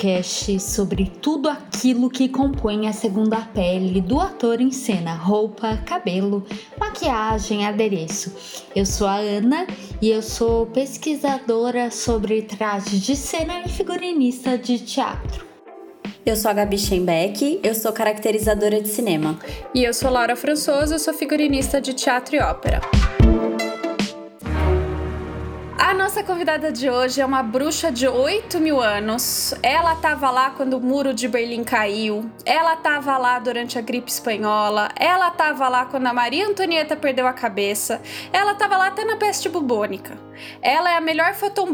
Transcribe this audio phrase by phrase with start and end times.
[0.00, 6.42] podcast sobre tudo aquilo que compõe a segunda pele do ator em cena: roupa, cabelo,
[6.78, 8.34] maquiagem, adereço.
[8.74, 9.66] Eu sou a Ana
[10.00, 15.46] e eu sou pesquisadora sobre trajes de cena e figurinista de teatro.
[16.24, 19.38] Eu sou a Gabi Schenbeck, eu sou caracterizadora de cinema.
[19.74, 22.80] E eu sou Laura Françoso, eu sou figurinista de teatro e ópera.
[26.10, 29.54] Nossa convidada de hoje é uma bruxa de 8 mil anos.
[29.62, 32.28] Ela estava lá quando o muro de Berlim caiu.
[32.44, 34.88] Ela estava lá durante a gripe espanhola.
[34.98, 38.02] Ela estava lá quando a Maria Antonieta perdeu a cabeça.
[38.32, 40.18] Ela estava lá até na peste bubônica.
[40.60, 41.68] Ela é a melhor photon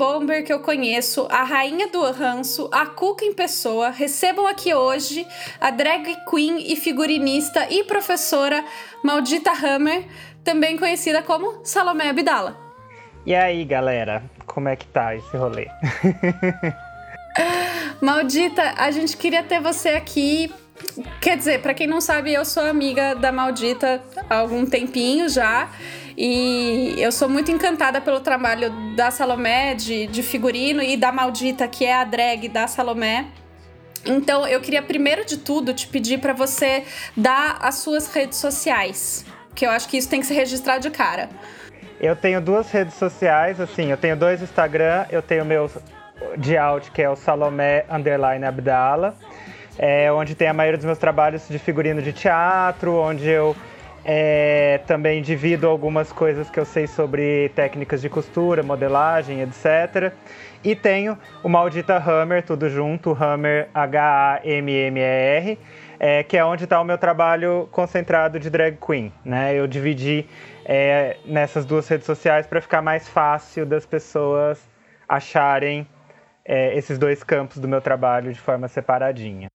[0.44, 3.88] que eu conheço, a rainha do ranço, a Cuca em pessoa.
[3.88, 5.26] Recebam aqui hoje
[5.58, 8.62] a drag queen e figurinista e professora
[9.02, 10.06] Maldita Hammer,
[10.44, 12.66] também conhecida como Salomé Abdala.
[13.26, 14.22] E aí, galera,
[14.56, 15.68] como é que tá esse rolê?
[18.00, 20.50] Maldita, a gente queria ter você aqui.
[21.20, 25.68] Quer dizer, para quem não sabe, eu sou amiga da Maldita há algum tempinho já.
[26.16, 31.68] E eu sou muito encantada pelo trabalho da Salomé de, de figurino e da Maldita,
[31.68, 33.26] que é a drag da Salomé.
[34.06, 36.82] Então, eu queria primeiro de tudo te pedir para você
[37.14, 40.90] dar as suas redes sociais, que eu acho que isso tem que ser registrado de
[40.90, 41.28] cara.
[42.00, 45.70] Eu tenho duas redes sociais, assim, eu tenho dois Instagram, eu tenho meu
[46.36, 49.14] de out, que é o Salomé Underline Abdala,
[49.78, 53.56] é, onde tem a maioria dos meus trabalhos de figurino de teatro, onde eu
[54.04, 60.12] é, também divido algumas coisas que eu sei sobre técnicas de costura, modelagem, etc.
[60.62, 65.58] E tenho o Maldita Hammer, tudo junto, Hammer H-A-M-M-E-R,
[65.98, 69.12] é, que é onde está o meu trabalho concentrado de drag queen.
[69.24, 69.54] Né?
[69.54, 70.26] Eu dividi
[70.68, 74.58] é, nessas duas redes sociais para ficar mais fácil das pessoas
[75.08, 75.86] acharem
[76.44, 79.46] é, esses dois campos do meu trabalho de forma separadinha.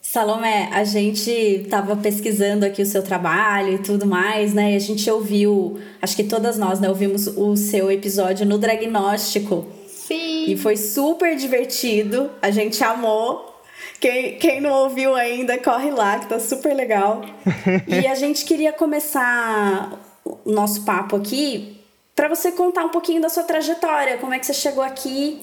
[0.00, 4.72] Salomé, a gente estava pesquisando aqui o seu trabalho e tudo mais, né?
[4.72, 9.66] E a gente ouviu, acho que todas nós, né, ouvimos o seu episódio no Diagnóstico.
[9.86, 10.46] Sim.
[10.46, 13.60] E foi super divertido, a gente amou.
[14.00, 17.22] Quem, quem não ouviu ainda, corre lá, que tá super legal.
[17.86, 20.07] e a gente queria começar
[20.44, 21.78] o nosso papo aqui
[22.18, 25.40] para você contar um pouquinho da sua trajetória, como é que você chegou aqui,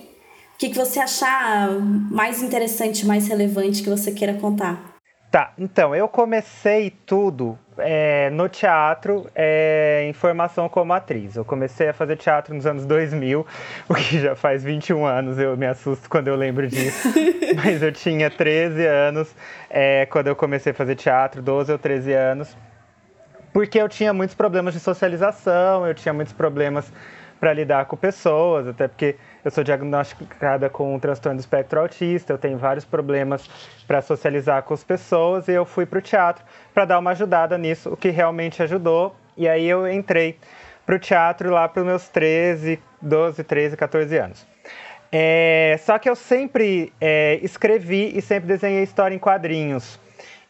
[0.56, 4.96] o que, que você achar mais interessante, mais relevante que você queira contar.
[5.32, 11.38] Tá, então, eu comecei tudo é, no teatro é, em formação como atriz.
[11.38, 13.46] Eu comecei a fazer teatro nos anos 2000,
[13.88, 17.08] o que já faz 21 anos, eu me assusto quando eu lembro disso.
[17.56, 19.34] Mas eu tinha 13 anos
[19.70, 22.56] é, quando eu comecei a fazer teatro, 12 ou 13 anos
[23.56, 26.92] porque eu tinha muitos problemas de socialização, eu tinha muitos problemas
[27.40, 32.34] para lidar com pessoas, até porque eu sou diagnosticada com um transtorno do espectro autista,
[32.34, 33.50] eu tenho vários problemas
[33.88, 36.44] para socializar com as pessoas e eu fui para o teatro
[36.74, 39.16] para dar uma ajudada nisso, o que realmente ajudou.
[39.38, 40.38] E aí eu entrei
[40.86, 44.46] para o teatro lá para os meus 13, 12, 13, 14 anos.
[45.14, 49.98] É, só que eu sempre é, escrevi e sempre desenhei história em quadrinhos.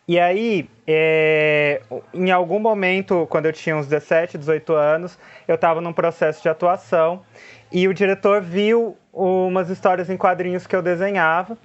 [0.08, 1.82] E aí, é,
[2.14, 5.18] em algum momento, quando eu tinha uns 17, 18 anos,
[5.48, 7.24] eu estava num processo de atuação
[7.72, 11.58] e o diretor viu umas histórias em quadrinhos que eu desenhava.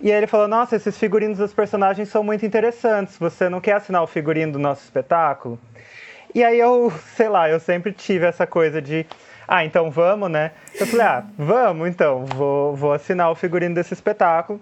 [0.00, 3.16] E aí ele falou: Nossa, esses figurinos dos personagens são muito interessantes.
[3.18, 5.58] Você não quer assinar o figurino do nosso espetáculo?
[6.34, 9.06] E aí eu, sei lá, eu sempre tive essa coisa de.
[9.48, 10.50] Ah, então vamos, né?
[10.78, 14.60] Eu falei: Ah, vamos então, vou, vou assinar o figurino desse espetáculo.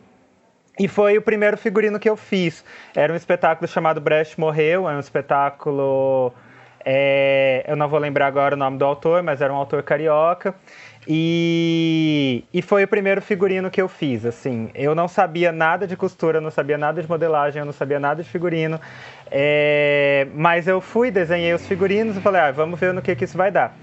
[0.79, 2.65] E foi o primeiro figurino que eu fiz.
[2.95, 6.33] Era um espetáculo chamado Brecht Morreu, é um espetáculo.
[6.85, 10.55] É, eu não vou lembrar agora o nome do autor, mas era um autor carioca.
[11.07, 14.71] E, e foi o primeiro figurino que eu fiz, assim.
[14.75, 18.23] Eu não sabia nada de costura, não sabia nada de modelagem, eu não sabia nada
[18.23, 18.81] de figurino.
[19.31, 23.25] É, mas eu fui, desenhei os figurinos e falei, ah, vamos ver no que, que
[23.25, 23.77] isso vai dar.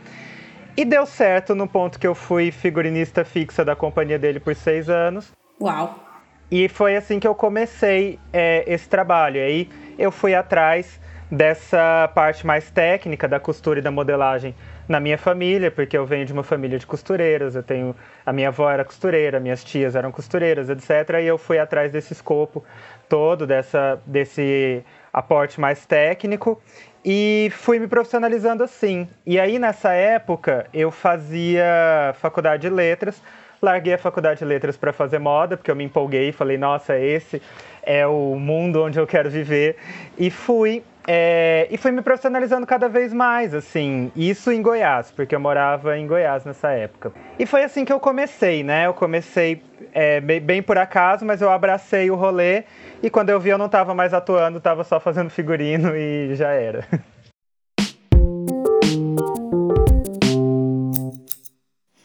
[0.76, 4.90] E deu certo no ponto que eu fui figurinista fixa da companhia dele por seis
[4.90, 5.32] anos.
[5.60, 6.11] Uau!
[6.52, 9.40] E foi assim que eu comecei é, esse trabalho.
[9.40, 11.00] Aí eu fui atrás
[11.32, 14.54] dessa parte mais técnica da costura e da modelagem
[14.86, 17.96] na minha família, porque eu venho de uma família de costureiras, eu tenho
[18.26, 21.22] a minha avó era costureira, minhas tias eram costureiras, etc.
[21.22, 22.66] E eu fui atrás desse escopo
[23.08, 24.84] todo, dessa, desse
[25.14, 26.62] aporte mais técnico
[27.06, 29.08] e fui me profissionalizando assim.
[29.26, 33.22] E aí nessa época eu fazia faculdade de letras,
[33.62, 36.98] larguei a faculdade de letras para fazer moda, porque eu me empolguei e falei, nossa,
[36.98, 37.42] esse
[37.84, 39.78] é o mundo onde eu quero viver.
[40.18, 45.34] E fui É, e fui me profissionalizando cada vez mais, assim, isso em Goiás, porque
[45.34, 47.12] eu morava em Goiás nessa época.
[47.40, 48.86] E foi assim que eu comecei, né?
[48.86, 52.66] Eu comecei é, bem por acaso, mas eu abracei o rolê
[53.02, 56.50] e quando eu vi eu não estava mais atuando, estava só fazendo figurino e já
[56.52, 56.88] era.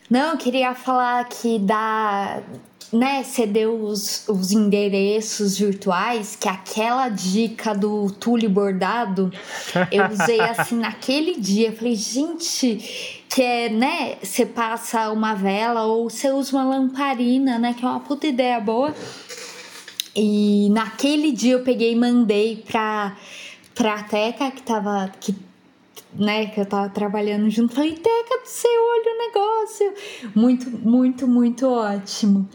[0.08, 2.43] Não, eu queria falar que da
[2.93, 9.32] né, você deu os, os endereços virtuais, que aquela dica do tule bordado,
[9.91, 11.73] eu usei assim naquele dia.
[11.73, 17.75] Falei, gente, que é, né, você passa uma vela ou você usa uma lamparina, né,
[17.76, 18.94] que é uma puta ideia boa.
[20.14, 23.17] E naquele dia eu peguei e mandei pra,
[23.75, 25.12] pra Teca, que tava.
[25.20, 25.35] Que,
[26.15, 27.75] né, que eu tava trabalhando junto.
[27.75, 29.95] Falei, Teca, do seu olho o negócio.
[30.35, 32.49] Muito, muito, muito ótimo.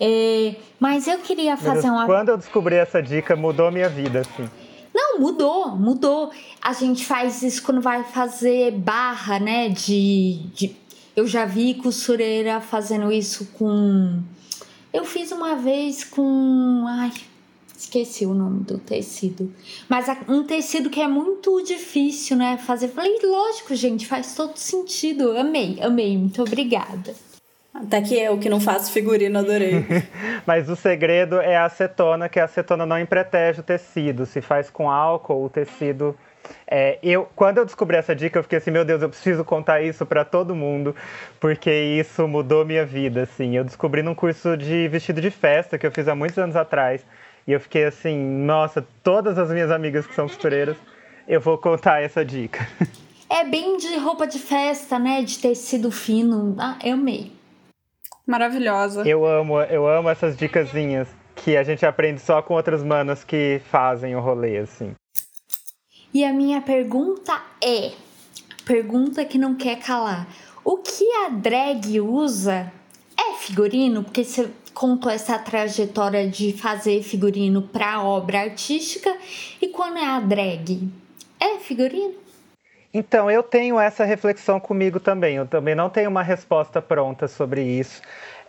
[0.00, 2.06] É, mas eu queria fazer Deus, uma.
[2.06, 4.48] Quando eu descobri essa dica, mudou minha vida, assim.
[4.94, 6.30] Não, mudou, mudou.
[6.60, 9.68] A gente faz isso quando vai fazer barra, né?
[9.68, 10.76] De, de...
[11.14, 14.20] Eu já vi costureira fazendo isso com.
[14.92, 16.84] Eu fiz uma vez com.
[16.88, 17.12] Ai,
[17.80, 19.52] esqueci o nome do tecido.
[19.88, 22.58] Mas um tecido que é muito difícil, né?
[22.58, 22.88] Fazer.
[22.88, 25.36] Falei, lógico, gente, faz todo sentido.
[25.36, 26.16] Amei, amei.
[26.16, 27.14] Muito obrigada.
[27.72, 29.84] Até que eu, que não faço figurino, adorei.
[30.44, 34.26] Mas o segredo é a acetona, que a acetona não empretege o tecido.
[34.26, 36.16] Se faz com álcool, o tecido.
[36.66, 39.82] É, eu, quando eu descobri essa dica, eu fiquei assim, meu Deus, eu preciso contar
[39.82, 40.94] isso para todo mundo,
[41.38, 43.56] porque isso mudou minha vida, assim.
[43.56, 47.04] Eu descobri num curso de vestido de festa que eu fiz há muitos anos atrás,
[47.46, 50.76] e eu fiquei assim, nossa, todas as minhas amigas que são costureiras,
[51.26, 52.66] eu vou contar essa dica.
[53.28, 55.22] É bem de roupa de festa, né?
[55.22, 56.56] De tecido fino.
[56.58, 57.32] Ah, eu amei.
[58.26, 59.08] Maravilhosa.
[59.08, 63.60] Eu amo, eu amo essas dicasinhas que a gente aprende só com outras manas que
[63.70, 64.94] fazem o rolê, assim.
[66.12, 67.92] E a minha pergunta é,
[68.64, 70.26] pergunta que não quer calar.
[70.64, 72.72] O que a drag usa
[73.16, 74.02] é figurino?
[74.02, 79.14] Porque você contou essa trajetória de fazer figurino para obra artística
[79.60, 80.88] e quando é a drag,
[81.38, 82.14] é figurino?
[82.92, 85.36] Então, eu tenho essa reflexão comigo também.
[85.36, 88.02] Eu também não tenho uma resposta pronta sobre isso.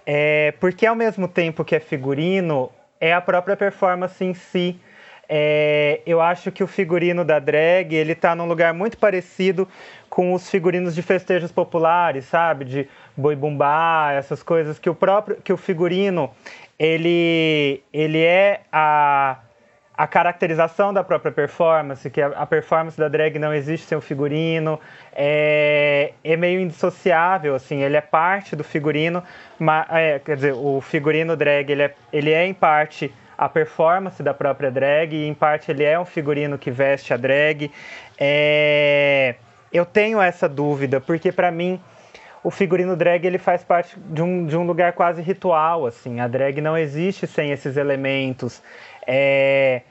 [0.06, 4.80] É, porque ao mesmo tempo que é figurino, é a própria performance em si.
[5.30, 9.68] É, eu acho que o figurino da drag, ele tá num lugar muito parecido
[10.10, 12.66] com os figurinos de festejos populares, sabe?
[12.66, 12.90] De
[13.22, 16.32] boi bumbá, essas coisas que o próprio que o figurino,
[16.78, 19.38] ele ele é a
[20.02, 24.80] a caracterização da própria performance, que a, performance da drag não existe sem o figurino,
[25.14, 29.22] é, é meio indissociável, assim, ele é parte do figurino,
[29.60, 34.24] mas, é, quer dizer, o figurino drag, ele é, ele é em parte a performance
[34.24, 37.72] da própria drag, e em parte ele é um figurino que veste a drag.
[38.18, 39.36] É,
[39.72, 41.80] eu tenho essa dúvida, porque para mim
[42.44, 46.28] o figurino drag ele faz parte de um, de um lugar quase ritual, assim, a
[46.28, 48.62] drag não existe sem esses elementos.
[49.06, 49.82] É,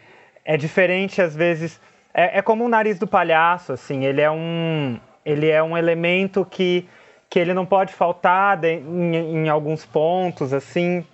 [0.45, 1.81] é diferente às vezes.
[2.13, 4.05] É, é como o nariz do palhaço, assim.
[4.05, 6.89] Ele é um, ele é um elemento que,
[7.29, 11.05] que ele não pode faltar de, em, em alguns pontos, assim.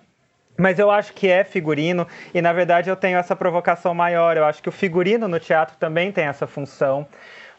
[0.58, 4.38] Mas eu acho que é figurino e na verdade eu tenho essa provocação maior.
[4.38, 7.06] Eu acho que o figurino no teatro também tem essa função,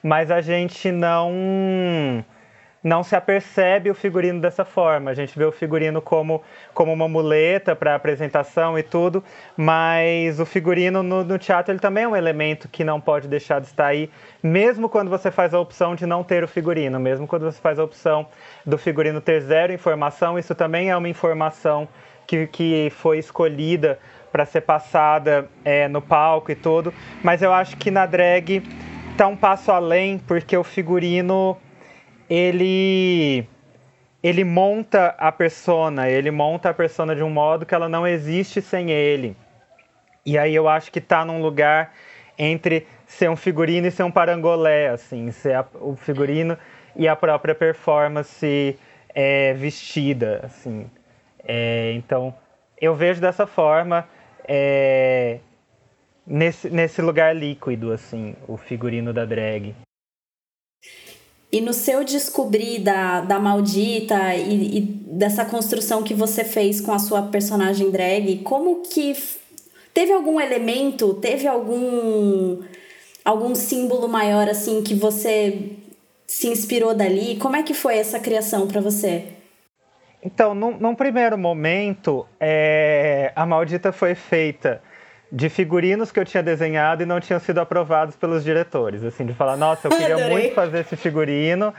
[0.02, 2.26] mas a gente não
[2.88, 5.12] não se apercebe o figurino dessa forma.
[5.12, 6.42] A gente vê o figurino como,
[6.74, 9.22] como uma muleta para apresentação e tudo,
[9.58, 13.60] mas o figurino no, no, teatro ele também é um elemento que não pode deixar
[13.60, 14.10] de estar aí,
[14.42, 17.78] mesmo quando você faz a opção de não ter o figurino, mesmo quando você faz
[17.78, 18.26] a opção
[18.66, 21.90] do figurino ter zero informação, isso também é uma informação
[22.26, 24.00] que, que foi escolhida
[24.32, 28.64] para ser passada é, no palco e tudo, mas eu acho que na drag
[29.12, 31.58] está um passo além, porque o figurino
[32.30, 33.48] ele
[34.22, 38.62] ele monta a persona, ele monta a persona de um modo que ela não existe
[38.62, 39.38] sem ele.
[40.26, 41.94] E aí eu acho que tá num lugar
[42.38, 46.58] entre ser um figurino e ser um parangolé, assim, ser a, o figurino
[46.96, 48.78] e a própria performance
[49.16, 50.90] é, vestida, assim.
[51.44, 52.36] É, então,
[52.80, 54.08] eu vejo dessa forma,
[54.48, 55.40] é,
[56.26, 59.74] nesse, nesse lugar líquido, assim, o figurino da drag.
[61.58, 66.92] E no seu descobrir da, da maldita e, e, dessa construção que você fez com
[66.92, 69.16] a sua personagem drag, como que
[69.92, 72.62] teve algum elemento, teve algum
[73.26, 75.72] algum símbolo maior assim que você
[76.28, 77.38] se inspirou dali?
[77.38, 79.26] Como é que foi essa criação para você?
[80.22, 84.80] Então, num, num primeiro momento, é, a maldita foi feita
[85.32, 89.34] de figurinos que eu tinha desenhado e não tinham sido aprovados pelos diretores, assim, de
[89.34, 90.30] falar, nossa, eu queria Adorei.
[90.32, 91.74] muito fazer esse figurino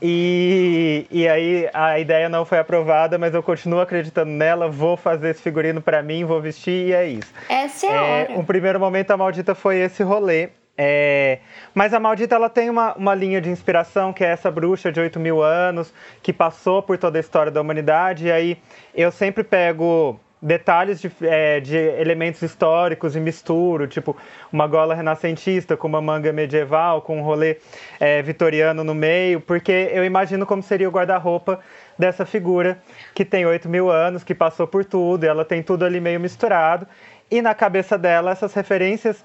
[0.00, 5.30] e, e aí a ideia não foi aprovada, mas eu continuo acreditando nela, vou fazer
[5.30, 7.32] esse figurino para mim, vou vestir e é isso.
[7.48, 8.32] Essa é a É, hora.
[8.38, 10.50] um primeiro momento a maldita foi esse rolê.
[10.76, 11.38] É,
[11.74, 14.98] mas a maldita ela tem uma, uma linha de inspiração que é essa bruxa de
[15.00, 15.92] 8 mil anos
[16.22, 18.26] que passou por toda a história da humanidade.
[18.26, 18.58] E aí
[18.94, 24.16] eu sempre pego detalhes de, é, de elementos históricos e misturo, tipo
[24.52, 27.58] uma gola renascentista com uma manga medieval, com um rolê
[28.00, 31.60] é, vitoriano no meio, porque eu imagino como seria o guarda-roupa
[31.96, 32.82] dessa figura
[33.14, 36.88] que tem 8 mil anos, que passou por tudo, ela tem tudo ali meio misturado.
[37.30, 39.24] E na cabeça dela, essas referências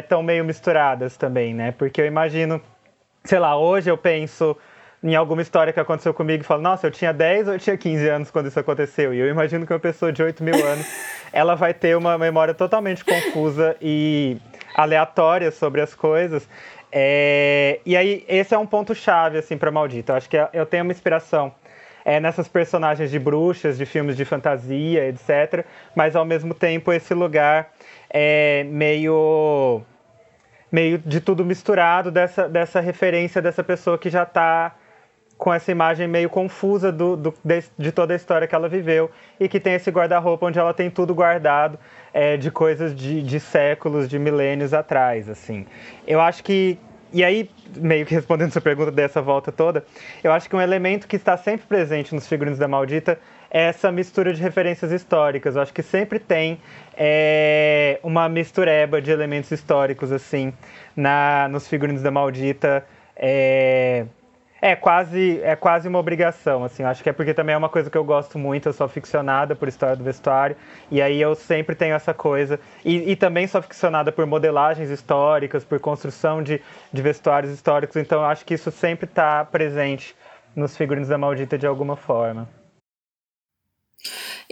[0.00, 1.72] estão meio misturadas também, né?
[1.72, 2.60] Porque eu imagino,
[3.24, 4.56] sei lá, hoje eu penso
[5.06, 7.76] em alguma história que aconteceu comigo e falo, nossa, eu tinha 10 ou eu tinha
[7.76, 9.14] 15 anos quando isso aconteceu.
[9.14, 10.84] E eu imagino que uma pessoa de 8 mil anos,
[11.32, 14.36] ela vai ter uma memória totalmente confusa e
[14.74, 16.48] aleatória sobre as coisas.
[16.90, 20.12] É, E aí, esse é um ponto-chave, assim, pra Maldita.
[20.12, 21.54] Eu acho que eu tenho uma inspiração
[22.04, 25.64] é, nessas personagens de bruxas, de filmes de fantasia, etc.
[25.94, 27.70] Mas ao mesmo tempo esse lugar
[28.10, 29.82] é meio
[30.70, 34.74] meio de tudo misturado dessa, dessa referência dessa pessoa que já está
[35.38, 39.10] com essa imagem meio confusa do, do- de, de toda a história que ela viveu
[39.38, 41.78] e que tem esse guarda-roupa onde ela tem tudo guardado
[42.12, 45.66] é, de coisas de, de séculos, de milênios atrás, assim.
[46.06, 46.78] Eu acho que
[47.12, 49.84] e aí, meio que respondendo sua pergunta dessa volta toda,
[50.24, 53.92] eu acho que um elemento que está sempre presente nos figurinos da Maldita é essa
[53.92, 55.54] mistura de referências históricas.
[55.54, 56.60] Eu acho que sempre tem
[56.96, 60.52] é, uma mistureba de elementos históricos, assim,
[60.96, 62.84] na, nos figurinos da Maldita.
[63.14, 64.04] É,
[64.60, 66.82] é quase, é quase uma obrigação, assim.
[66.82, 68.68] Acho que é porque também é uma coisa que eu gosto muito.
[68.68, 70.56] Eu sou aficionada por história do vestuário.
[70.90, 72.58] E aí eu sempre tenho essa coisa.
[72.84, 76.60] E, e também sou aficionada por modelagens históricas, por construção de,
[76.92, 77.96] de vestuários históricos.
[77.96, 80.16] Então acho que isso sempre está presente
[80.54, 82.48] nos figurinos da Maldita de alguma forma.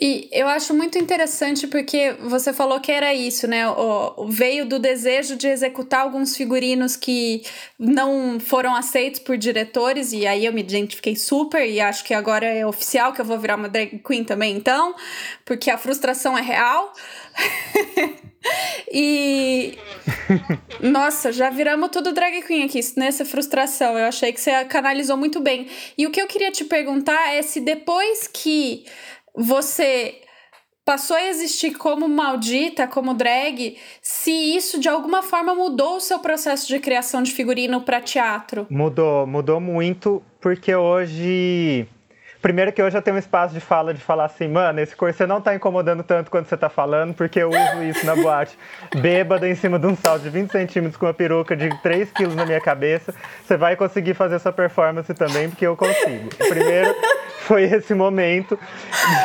[0.01, 3.69] E eu acho muito interessante porque você falou que era isso, né?
[3.69, 7.43] O, veio do desejo de executar alguns figurinos que
[7.79, 12.47] não foram aceitos por diretores, e aí eu me identifiquei super, e acho que agora
[12.47, 14.95] é oficial que eu vou virar uma drag queen também, então,
[15.45, 16.93] porque a frustração é real.
[18.93, 19.79] e.
[20.81, 23.97] Nossa, já viramos tudo drag queen aqui, nessa frustração.
[23.97, 25.69] Eu achei que você canalizou muito bem.
[25.97, 28.85] E o que eu queria te perguntar é se depois que
[29.35, 30.21] você
[30.85, 36.19] passou a existir como maldita, como drag, se isso de alguma forma mudou o seu
[36.19, 38.67] processo de criação de figurino para teatro.
[38.69, 41.89] Mudou, mudou muito, porque hoje.
[42.43, 45.27] Primeiro que hoje eu tenho um espaço de fala de falar assim, mano, esse corset
[45.27, 48.59] não tá incomodando tanto quando você tá falando, porque eu uso isso na boate,
[49.01, 52.35] bêbada em cima de um salto de 20 centímetros com uma peruca de 3 quilos
[52.35, 53.15] na minha cabeça.
[53.43, 56.29] Você vai conseguir fazer essa performance também, porque eu consigo.
[56.37, 56.95] Primeiro
[57.45, 58.59] foi esse momento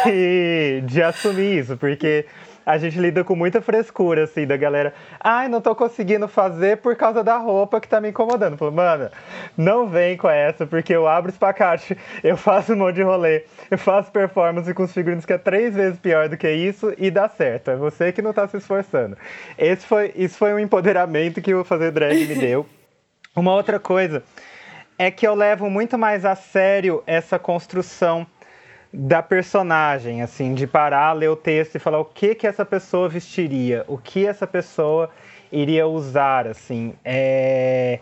[0.06, 2.26] de, de assumir isso, porque
[2.66, 4.94] a gente lida com muita frescura, assim, da galera.
[5.20, 8.58] Ai, não tô conseguindo fazer por causa da roupa que tá me incomodando.
[8.58, 9.10] Falei, mano,
[9.58, 13.78] não vem com essa, porque eu abro espacate, eu faço um monte de rolê, eu
[13.78, 17.28] faço performance com os figurinos que é três vezes pior do que isso e dá
[17.28, 17.72] certo.
[17.72, 19.18] É você que não tá se esforçando.
[19.58, 22.68] Esse foi, isso foi um empoderamento que o Fazer Drag me deu.
[23.36, 24.24] Uma outra coisa
[25.00, 28.28] é que eu levo muito mais a sério essa construção
[28.92, 33.08] da personagem, assim, de parar, ler o texto e falar o que que essa pessoa
[33.08, 35.10] vestiria, o que essa pessoa
[35.50, 36.94] iria usar, assim.
[37.06, 38.00] É...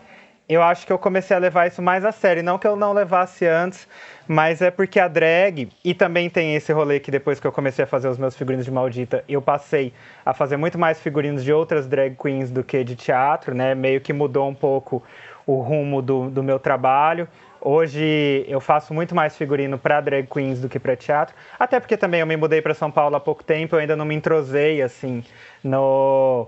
[0.48, 2.94] Eu acho que eu comecei a levar isso mais a sério, não que eu não
[2.94, 3.86] levasse antes,
[4.26, 7.84] mas é porque a drag, e também tem esse rolê que depois que eu comecei
[7.84, 9.92] a fazer os meus figurinos de maldita, eu passei
[10.24, 13.74] a fazer muito mais figurinos de outras drag queens do que de teatro, né?
[13.74, 15.02] Meio que mudou um pouco
[15.48, 17.26] o rumo do, do meu trabalho.
[17.58, 21.96] Hoje eu faço muito mais figurino para drag queens do que para teatro, até porque
[21.96, 24.82] também eu me mudei para São Paulo há pouco tempo, eu ainda não me entrosei
[24.82, 25.24] assim
[25.64, 26.46] no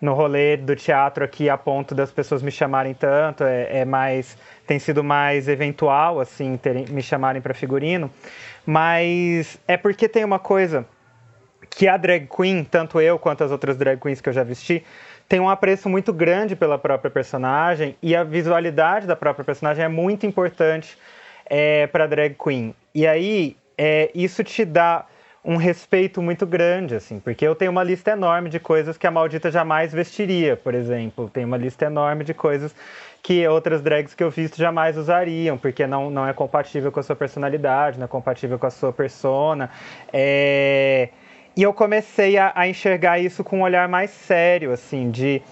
[0.00, 4.36] no rolê do teatro aqui a ponto das pessoas me chamarem tanto, é, é mais
[4.66, 8.10] tem sido mais eventual assim terem, me chamarem para figurino,
[8.66, 10.86] mas é porque tem uma coisa
[11.70, 14.84] que a drag queen, tanto eu quanto as outras drag queens que eu já vesti,
[15.30, 19.86] tem um apreço muito grande pela própria personagem e a visualidade da própria personagem é
[19.86, 20.98] muito importante
[21.46, 22.74] é, para drag queen.
[22.92, 25.06] E aí é, isso te dá
[25.44, 29.10] um respeito muito grande, assim, porque eu tenho uma lista enorme de coisas que a
[29.12, 31.30] maldita jamais vestiria, por exemplo.
[31.32, 32.74] Tem uma lista enorme de coisas
[33.22, 37.04] que outras drags que eu visto jamais usariam, porque não, não é compatível com a
[37.04, 39.70] sua personalidade, não é compatível com a sua persona.
[40.12, 41.10] É...
[41.56, 45.42] e eu comecei a, a enxergar isso com um olhar mais sério, assim, de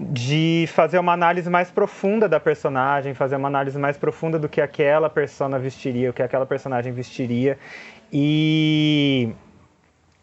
[0.00, 4.60] de fazer uma análise mais profunda da personagem, fazer uma análise mais profunda do que
[4.60, 7.58] aquela persona vestiria, o que aquela personagem vestiria.
[8.12, 9.30] E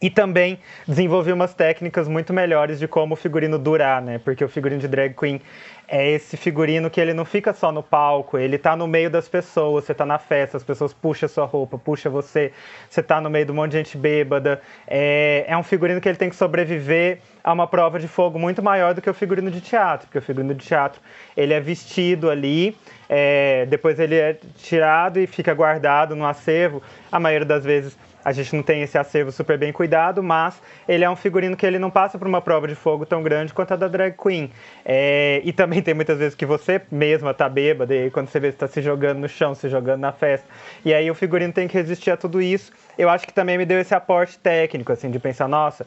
[0.01, 4.19] e também desenvolvi umas técnicas muito melhores de como o figurino durar, né?
[4.19, 5.41] Porque o figurino de drag queen
[5.87, 9.29] é esse figurino que ele não fica só no palco, ele tá no meio das
[9.29, 12.51] pessoas, você tá na festa, as pessoas puxam sua roupa, puxa você,
[12.89, 14.61] você tá no meio de um monte de gente bêbada.
[14.87, 18.61] É, é um figurino que ele tem que sobreviver a uma prova de fogo muito
[18.63, 20.99] maior do que o figurino de teatro, porque o figurino de teatro
[21.37, 22.75] ele é vestido ali,
[23.07, 27.95] é, depois ele é tirado e fica guardado no acervo, a maioria das vezes
[28.25, 31.63] a gente não tem esse acervo super bem cuidado, mas ele é um figurino que
[31.63, 34.51] ele não passa por uma prova de fogo tão grande quanto a da drag queen.
[34.83, 38.51] É, e também tem muitas vezes que você mesma tá bêbada e quando você vê
[38.51, 40.47] você tá se jogando no chão, se jogando na festa.
[40.83, 42.71] E aí o figurino tem que resistir a tudo isso.
[42.97, 45.85] Eu acho que também me deu esse aporte técnico, assim, de pensar, nossa,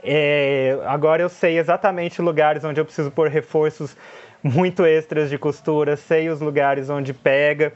[0.00, 3.96] é, agora eu sei exatamente lugares onde eu preciso pôr reforços
[4.44, 7.72] muito extras de costura, sei os lugares onde pega.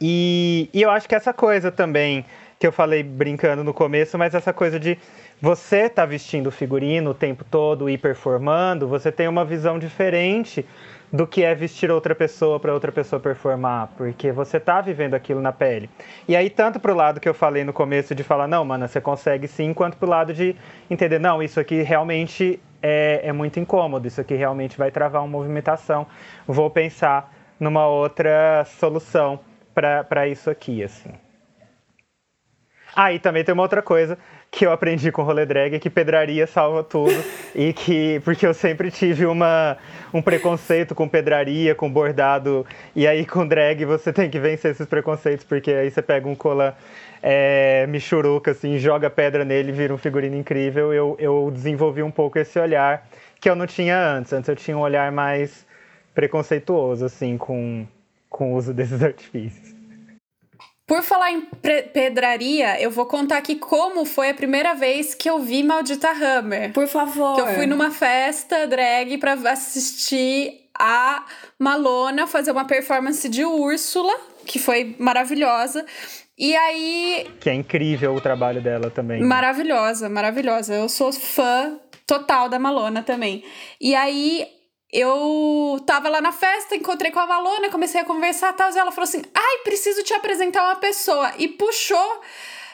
[0.00, 2.24] E, e eu acho que essa coisa também
[2.62, 4.96] que eu falei brincando no começo, mas essa coisa de
[5.40, 10.64] você tá vestindo figurino o tempo todo e performando, você tem uma visão diferente
[11.12, 15.40] do que é vestir outra pessoa para outra pessoa performar, porque você tá vivendo aquilo
[15.40, 15.90] na pele.
[16.28, 19.00] E aí, tanto pro lado que eu falei no começo de falar, não, mano, você
[19.00, 20.54] consegue sim, quanto pro lado de
[20.88, 25.28] entender, não, isso aqui realmente é, é muito incômodo, isso aqui realmente vai travar uma
[25.36, 26.06] movimentação,
[26.46, 29.40] vou pensar numa outra solução
[29.74, 31.10] para isso aqui, assim.
[32.94, 34.18] Ah, e também tem uma outra coisa
[34.50, 37.14] que eu aprendi com o rolê drag, é que pedraria salva tudo.
[37.54, 38.20] e que.
[38.24, 39.78] Porque eu sempre tive uma,
[40.12, 42.66] um preconceito com pedraria, com bordado.
[42.94, 46.34] E aí com drag você tem que vencer esses preconceitos, porque aí você pega um
[46.34, 46.76] cola
[47.22, 50.92] é, michuruca, assim, joga pedra nele vira um figurino incrível.
[50.92, 53.08] Eu, eu desenvolvi um pouco esse olhar
[53.40, 54.32] que eu não tinha antes.
[54.34, 55.66] Antes eu tinha um olhar mais
[56.14, 57.86] preconceituoso, assim, com,
[58.28, 59.71] com o uso desses artifícios.
[60.92, 65.38] Por falar em pedraria, eu vou contar aqui como foi a primeira vez que eu
[65.38, 66.70] vi Maldita Hammer.
[66.74, 67.34] Por favor.
[67.34, 71.24] Que eu fui numa festa drag para assistir a
[71.58, 74.12] Malona fazer uma performance de Úrsula,
[74.44, 75.82] que foi maravilhosa.
[76.36, 77.26] E aí.
[77.40, 79.22] Que é incrível o trabalho dela também.
[79.22, 79.26] Né?
[79.26, 80.74] Maravilhosa, maravilhosa.
[80.74, 83.42] Eu sou fã total da Malona também.
[83.80, 84.46] E aí
[84.92, 88.92] eu tava lá na festa, encontrei com a Malona, comecei a conversar tal, e ela
[88.92, 91.32] falou assim: ai, preciso te apresentar uma pessoa.
[91.38, 92.20] E puxou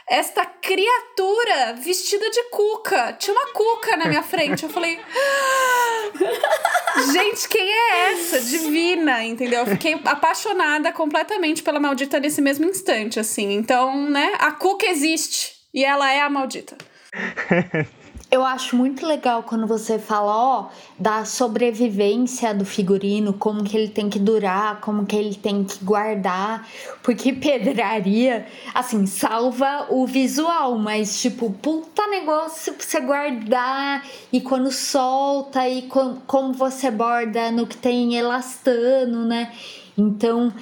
[0.09, 3.13] esta criatura vestida de cuca.
[3.13, 4.65] Tinha uma cuca na minha frente.
[4.65, 4.99] Eu falei.
[4.99, 8.41] Ah, gente, quem é essa?
[8.41, 9.61] Divina, entendeu?
[9.61, 13.53] Eu fiquei apaixonada completamente pela maldita nesse mesmo instante, assim.
[13.53, 15.59] Então, né, a cuca existe.
[15.73, 16.77] E ela é a maldita.
[18.31, 20.67] Eu acho muito legal quando você fala, ó,
[20.99, 25.83] da sobrevivência do figurino, como que ele tem que durar, como que ele tem que
[25.83, 26.69] guardar,
[27.03, 34.71] porque pedraria, assim, salva o visual, mas tipo, puta negócio pra você guardar e quando
[34.71, 39.53] solta e com, como você borda no que tem elastano, né?
[39.97, 40.53] Então,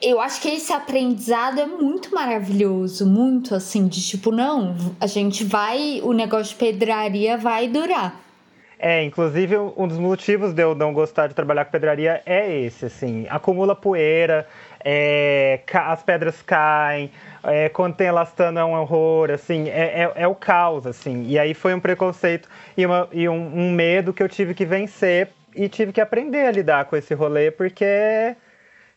[0.00, 5.44] eu acho que esse aprendizado é muito maravilhoso, muito assim, de tipo, não, a gente
[5.44, 8.20] vai, o negócio de pedraria vai durar.
[8.80, 12.86] É, inclusive um dos motivos de eu não gostar de trabalhar com pedraria é esse,
[12.86, 14.46] assim, acumula poeira,
[14.84, 17.10] é, as pedras caem,
[17.42, 21.24] é, quando tem elastano é um horror, assim, é, é, é, o caos, assim.
[21.26, 24.64] E aí foi um preconceito e, uma, e um, um medo que eu tive que
[24.64, 28.36] vencer e tive que aprender a lidar com esse rolê, porque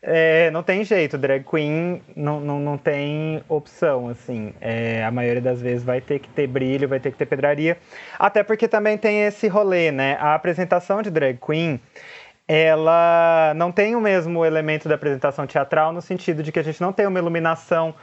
[0.03, 4.53] é, não tem jeito, drag queen não, não, não tem opção, assim.
[4.59, 7.77] É, a maioria das vezes vai ter que ter brilho, vai ter que ter pedraria.
[8.17, 10.17] Até porque também tem esse rolê, né?
[10.19, 11.79] A apresentação de drag queen,
[12.47, 16.81] ela não tem o mesmo elemento da apresentação teatral, no sentido de que a gente
[16.81, 17.93] não tem uma iluminação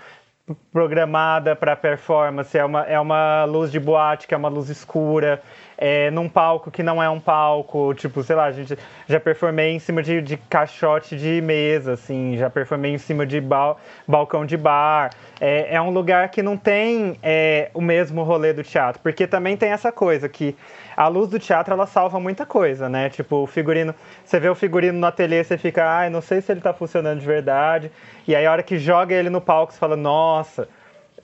[0.72, 5.42] programada para performance, é uma, é uma luz de boate, que é uma luz escura,
[5.78, 9.70] é, num palco que não é um palco, tipo, sei lá, a gente já performei
[9.70, 14.44] em cima de, de caixote de mesa, assim, já performei em cima de bal, balcão
[14.44, 15.10] de bar.
[15.40, 19.56] É, é um lugar que não tem é, o mesmo rolê do teatro, porque também
[19.56, 20.56] tem essa coisa que
[20.96, 23.08] a luz do teatro ela salva muita coisa, né?
[23.08, 26.50] Tipo, o figurino, você vê o figurino no ateliê, você fica, ai, não sei se
[26.50, 27.92] ele tá funcionando de verdade.
[28.26, 30.68] E aí a hora que joga ele no palco, você fala, nossa,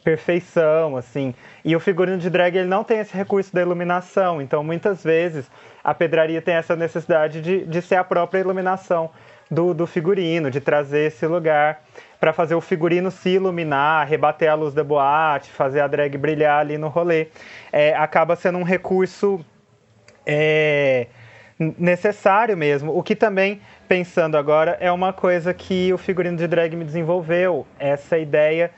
[0.05, 1.35] perfeição, assim.
[1.65, 5.51] E o figurino de drag ele não tem esse recurso da iluminação, então muitas vezes
[5.83, 9.11] a pedraria tem essa necessidade de, de ser a própria iluminação
[9.51, 11.83] do, do figurino, de trazer esse lugar
[12.21, 16.61] para fazer o figurino se iluminar, rebater a luz da boate, fazer a drag brilhar
[16.61, 17.29] ali no rolê.
[17.73, 19.45] É, acaba sendo um recurso
[20.27, 21.07] é,
[21.59, 22.97] necessário mesmo.
[22.97, 27.67] O que também, pensando agora, é uma coisa que o figurino de drag me desenvolveu.
[27.79, 28.71] Essa ideia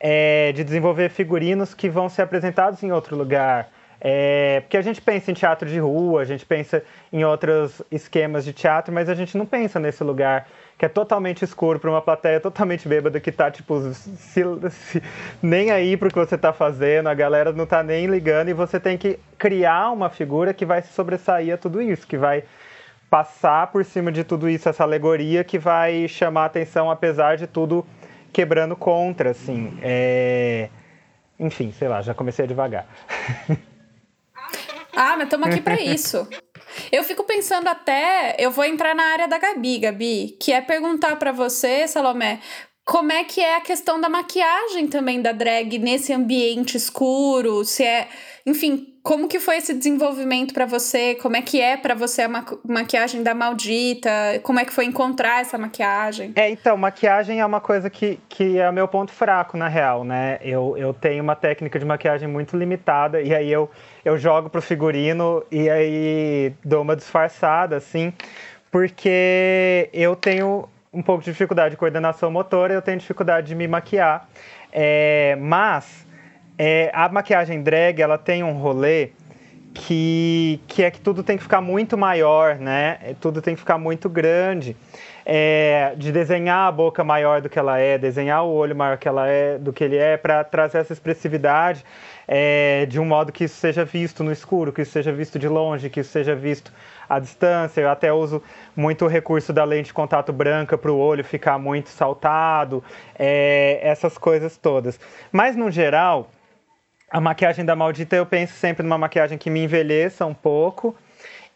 [0.00, 3.68] é, de desenvolver figurinos que vão ser apresentados em outro lugar.
[4.02, 6.82] É, porque a gente pensa em teatro de rua, a gente pensa
[7.12, 11.44] em outros esquemas de teatro, mas a gente não pensa nesse lugar que é totalmente
[11.44, 15.02] escuro para uma plateia totalmente bêbada que tá, tipo, se, se,
[15.42, 18.80] nem aí pro que você tá fazendo, a galera não tá nem ligando e você
[18.80, 22.44] tem que criar uma figura que vai se sobressair a tudo isso, que vai
[23.10, 27.84] passar por cima de tudo isso, essa alegoria que vai chamar atenção, apesar de tudo
[28.32, 29.78] quebrando contra, assim.
[29.82, 30.68] É...
[31.38, 32.86] Enfim, sei lá, já comecei a devagar.
[34.92, 36.28] Ah, mas estamos aqui para isso.
[36.92, 41.16] Eu fico pensando até, eu vou entrar na área da Gabi, Gabi, que é perguntar
[41.16, 42.40] para você, Salomé,
[42.84, 47.84] como é que é a questão da maquiagem também da drag nesse ambiente escuro, se
[47.84, 48.08] é,
[48.44, 51.14] enfim, como que foi esse desenvolvimento para você?
[51.14, 54.10] Como é que é para você a ma maquiagem da maldita?
[54.42, 56.32] Como é que foi encontrar essa maquiagem?
[56.36, 60.04] É, então, maquiagem é uma coisa que, que é o meu ponto fraco, na real,
[60.04, 60.38] né?
[60.42, 63.70] Eu, eu tenho uma técnica de maquiagem muito limitada e aí eu,
[64.04, 68.12] eu jogo pro figurino e aí dou uma disfarçada, assim,
[68.70, 73.68] porque eu tenho um pouco de dificuldade de coordenação motora, eu tenho dificuldade de me
[73.68, 74.28] maquiar.
[74.72, 76.06] É, mas
[76.58, 79.10] é, a maquiagem drag, ela tem um rolê
[79.72, 82.98] que, que é que tudo tem que ficar muito maior, né?
[83.02, 84.76] É, tudo tem que ficar muito grande.
[85.24, 89.06] É, de desenhar a boca maior do que ela é, desenhar o olho maior que
[89.06, 91.84] ela é, do que ele é, para trazer essa expressividade
[92.32, 95.48] é, de um modo que isso seja visto no escuro, que isso seja visto de
[95.48, 96.72] longe, que isso seja visto
[97.08, 97.80] à distância.
[97.80, 98.40] Eu até uso
[98.76, 102.84] muito o recurso da lente de contato branca para o olho ficar muito saltado,
[103.18, 105.00] é, essas coisas todas.
[105.32, 106.30] Mas no geral,
[107.10, 110.94] a maquiagem da maldita eu penso sempre numa maquiagem que me envelheça um pouco.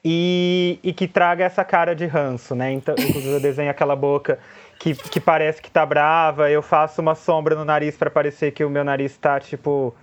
[0.05, 2.71] E, e, que traga essa cara de ranço, né?
[2.71, 4.39] Então, inclusive eu desenho aquela boca
[4.79, 8.63] que, que parece que tá brava, eu faço uma sombra no nariz para parecer que
[8.63, 9.95] o meu nariz tá, tipo,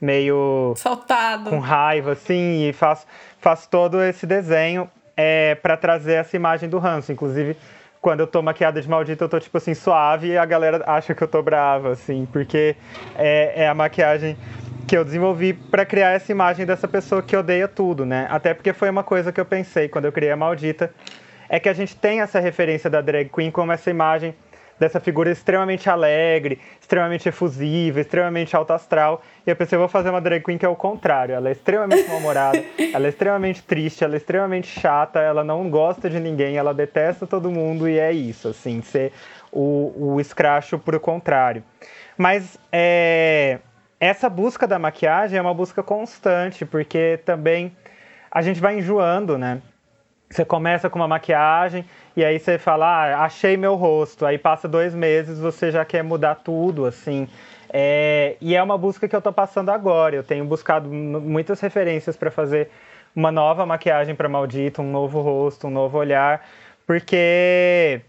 [0.00, 0.74] meio.
[0.76, 1.50] Saltado.
[1.50, 3.06] Com raiva, assim, e faço,
[3.38, 7.12] faço todo esse desenho é, para trazer essa imagem do ranço.
[7.12, 7.56] Inclusive,
[8.00, 11.14] quando eu tô maquiada de maldita, eu tô, tipo assim, suave e a galera acha
[11.14, 12.76] que eu tô brava, assim, porque
[13.16, 14.36] é, é a maquiagem
[14.86, 18.26] que eu desenvolvi para criar essa imagem dessa pessoa que odeia tudo, né?
[18.30, 20.92] Até porque foi uma coisa que eu pensei quando eu criei a Maldita,
[21.48, 24.34] é que a gente tem essa referência da drag queen como essa imagem
[24.78, 29.22] dessa figura extremamente alegre, extremamente efusiva, extremamente alto astral.
[29.46, 31.34] E eu pensei, eu vou fazer uma drag queen que é o contrário.
[31.34, 36.10] Ela é extremamente mal-humorada, ela é extremamente triste, ela é extremamente chata, ela não gosta
[36.10, 39.12] de ninguém, ela detesta todo mundo e é isso, assim, ser
[39.52, 41.62] o, o escracho por o contrário.
[42.18, 43.60] Mas é,
[43.98, 47.76] essa busca da maquiagem é uma busca constante, porque também
[48.30, 49.62] a gente vai enjoando, né?
[50.28, 51.84] Você começa com uma maquiagem
[52.16, 54.26] e aí você fala, ah, achei meu rosto.
[54.26, 57.28] Aí passa dois meses, você já quer mudar tudo, assim.
[57.72, 60.16] É, e é uma busca que eu tô passando agora.
[60.16, 62.70] Eu tenho buscado muitas referências para fazer
[63.14, 66.44] uma nova maquiagem para Maldito, um novo rosto, um novo olhar,
[66.86, 68.00] porque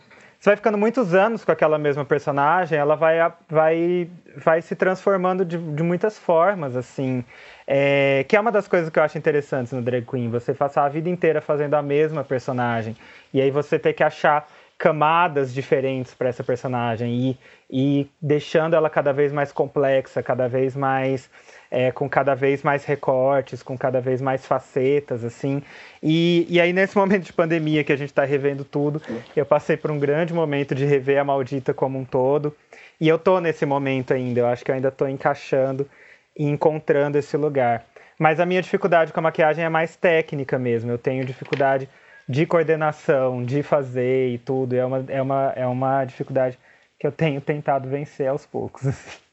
[0.45, 3.17] você vai ficando muitos anos com aquela mesma personagem, ela vai,
[3.49, 7.25] vai, vai se transformando de, de muitas formas, assim.
[7.65, 10.29] É, que é uma das coisas que eu acho interessantes no Drag Queen.
[10.29, 12.95] Você passar a vida inteira fazendo a mesma personagem.
[13.33, 14.47] E aí você ter que achar
[14.77, 17.37] camadas diferentes para essa personagem e,
[17.69, 21.29] e deixando ela cada vez mais complexa, cada vez mais
[21.71, 25.61] é, com cada vez mais recortes, com cada vez mais facetas, assim.
[26.01, 29.01] E, e aí, nesse momento de pandemia que a gente está revendo tudo,
[29.35, 32.55] eu passei por um grande momento de rever a Maldita como um todo.
[32.99, 35.89] E eu tô nesse momento ainda, eu acho que eu ainda estou encaixando
[36.37, 37.85] e encontrando esse lugar.
[38.17, 40.91] Mas a minha dificuldade com a maquiagem é mais técnica mesmo.
[40.91, 41.89] Eu tenho dificuldade
[42.27, 44.73] de coordenação, de fazer e tudo.
[44.73, 46.57] É uma, é uma, é uma dificuldade
[46.99, 48.83] que eu tenho tentado vencer aos poucos.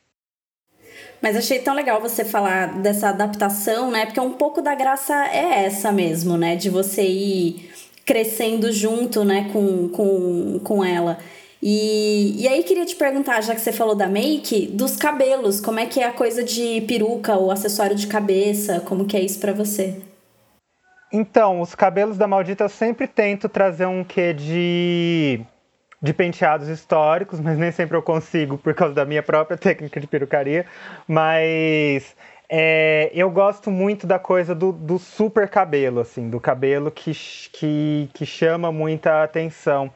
[1.23, 4.05] Mas achei tão legal você falar dessa adaptação, né?
[4.05, 6.55] Porque um pouco da graça é essa mesmo, né?
[6.55, 7.71] De você ir
[8.05, 11.19] crescendo junto, né, com, com, com ela.
[11.63, 15.79] E, e aí queria te perguntar, já que você falou da make, dos cabelos, como
[15.79, 19.39] é que é a coisa de peruca ou acessório de cabeça, como que é isso
[19.39, 19.97] para você?
[21.13, 25.41] Então, os cabelos da Maldita eu sempre tento trazer um quê de,
[26.01, 30.07] de penteados históricos, mas nem sempre eu consigo por causa da minha própria técnica de
[30.07, 30.65] perucaria.
[31.07, 32.17] Mas
[32.49, 37.13] é, eu gosto muito da coisa do, do, super cabelo, assim, do cabelo que,
[37.53, 39.91] que, que chama muita atenção.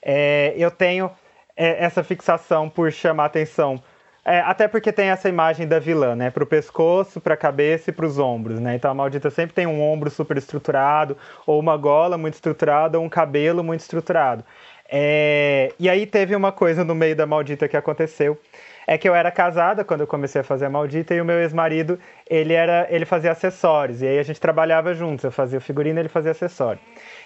[0.00, 1.10] É, eu tenho
[1.56, 3.82] é, essa fixação por chamar atenção
[4.24, 6.30] é, até porque tem essa imagem da vilã, né?
[6.30, 8.74] Pro pescoço, pra cabeça e pros ombros, né?
[8.74, 13.04] Então a maldita sempre tem um ombro super estruturado, ou uma gola muito estruturada, ou
[13.04, 14.44] um cabelo muito estruturado.
[14.90, 15.72] É...
[15.78, 18.38] E aí teve uma coisa no meio da maldita que aconteceu.
[18.86, 21.38] É que eu era casada quando eu comecei a fazer a maldita e o meu
[21.38, 24.02] ex-marido, ele era, ele fazia acessórios.
[24.02, 26.80] E aí a gente trabalhava juntos, eu fazia figurino ele fazia acessório.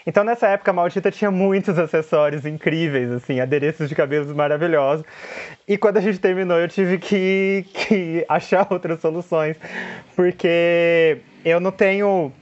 [0.06, 5.04] Então nessa época a Maldita tinha muitos acessórios incríveis, assim, adereços de cabelos maravilhosos.
[5.66, 9.56] E quando a gente terminou eu tive que, que achar outras soluções,
[10.14, 12.32] porque eu não tenho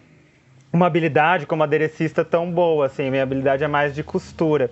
[0.72, 4.70] uma habilidade como aderecista tão boa, assim, minha habilidade é mais de costura.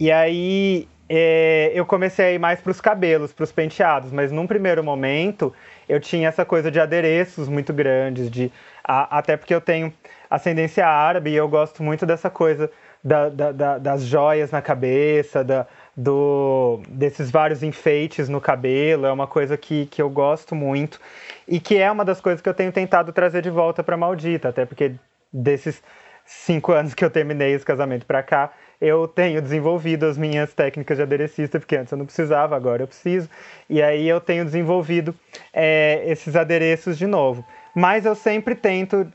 [0.00, 4.32] E aí é, eu comecei a ir mais para os cabelos, para os penteados, mas
[4.32, 5.52] num primeiro momento
[5.88, 8.50] eu tinha essa coisa de adereços muito grandes, de
[8.82, 9.92] a, até porque eu tenho
[10.28, 12.70] ascendência árabe e eu gosto muito dessa coisa
[13.02, 15.66] da, da, da, das joias na cabeça, da,
[15.96, 21.00] do, desses vários enfeites no cabelo, é uma coisa que, que eu gosto muito
[21.46, 24.48] e que é uma das coisas que eu tenho tentado trazer de volta para Maldita,
[24.48, 24.92] até porque
[25.32, 25.80] desses
[26.24, 30.96] cinco anos que eu terminei esse casamento para cá, eu tenho desenvolvido as minhas técnicas
[30.96, 33.28] de aderecista, porque antes eu não precisava, agora eu preciso,
[33.68, 35.14] e aí eu tenho desenvolvido
[35.52, 37.44] é, esses adereços de novo.
[37.74, 39.06] Mas eu sempre tento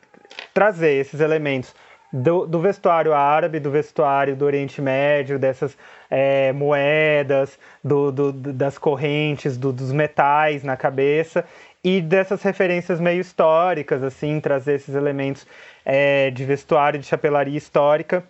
[0.53, 1.73] trazer esses elementos
[2.11, 5.77] do, do, vestuário árabe, do vestuário do Oriente Médio, dessas
[6.09, 11.45] é, moedas, do, do, das correntes, dos metais na cabeça
[11.83, 15.47] e dessas referências meio históricas, assim, trazer esses elementos
[15.85, 18.23] é, de vestuário, de chapelaria histórica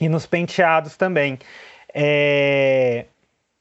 [0.00, 1.38] e nos penteados também.
[1.94, 3.04] É...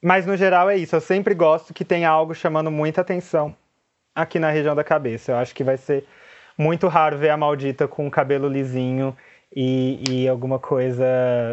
[0.01, 3.55] Mas no geral é isso, eu sempre gosto que tenha algo chamando muita atenção
[4.15, 5.33] aqui na região da cabeça.
[5.33, 6.05] Eu acho que vai ser
[6.57, 9.15] muito raro ver a maldita com o cabelo lisinho
[9.53, 11.05] e, e, alguma coisa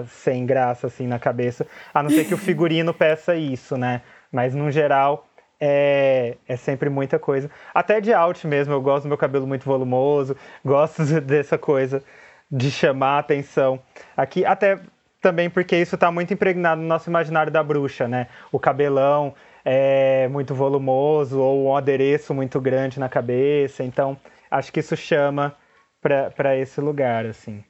[0.09, 4.03] sem graça assim na cabeça, a não ser que o figurino peça isso, né?
[4.31, 5.27] Mas no geral
[5.59, 7.51] é, é sempre muita coisa.
[7.75, 12.03] Até de out mesmo, eu gosto do meu cabelo muito volumoso, gosto dessa coisa
[12.51, 13.81] de chamar a atenção.
[14.17, 14.81] Aqui, até
[15.21, 18.29] também porque isso está muito impregnado no nosso imaginário da bruxa, né?
[18.53, 24.17] O cabelão é muito volumoso ou um adereço muito grande na cabeça, então
[24.49, 25.57] acho que isso chama
[26.01, 27.65] para esse lugar, assim.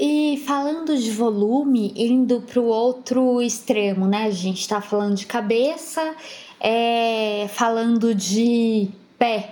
[0.00, 4.24] E falando de volume, indo para o outro extremo, né?
[4.24, 6.14] A gente está falando de cabeça,
[6.58, 9.50] é, falando de pé,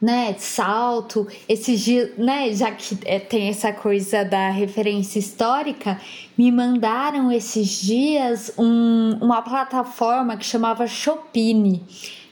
[0.00, 6.00] né, salto, esses dias, né, já que é, tem essa coisa da referência histórica,
[6.38, 11.84] me mandaram esses dias um, uma plataforma que chamava Shopine,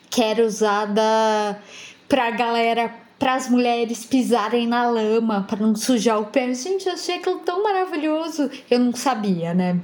[0.08, 1.60] que era usada
[2.08, 6.54] pra galera, para as mulheres pisarem na lama, para não sujar o pé.
[6.54, 9.78] Gente, eu achei aquilo tão maravilhoso, eu não sabia, né?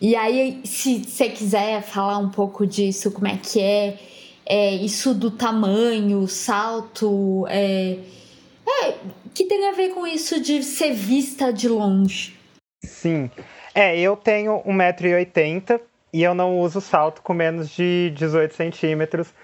[0.00, 3.98] E aí, se você quiser falar um pouco disso, como é que é,
[4.46, 7.98] é, isso do tamanho, salto, é,
[8.66, 8.94] é,
[9.32, 12.36] que tem a ver com isso de ser vista de longe.
[12.84, 13.30] Sim.
[13.74, 15.80] É, eu tenho 1,80m
[16.12, 19.34] e eu não uso salto com menos de 18 centímetros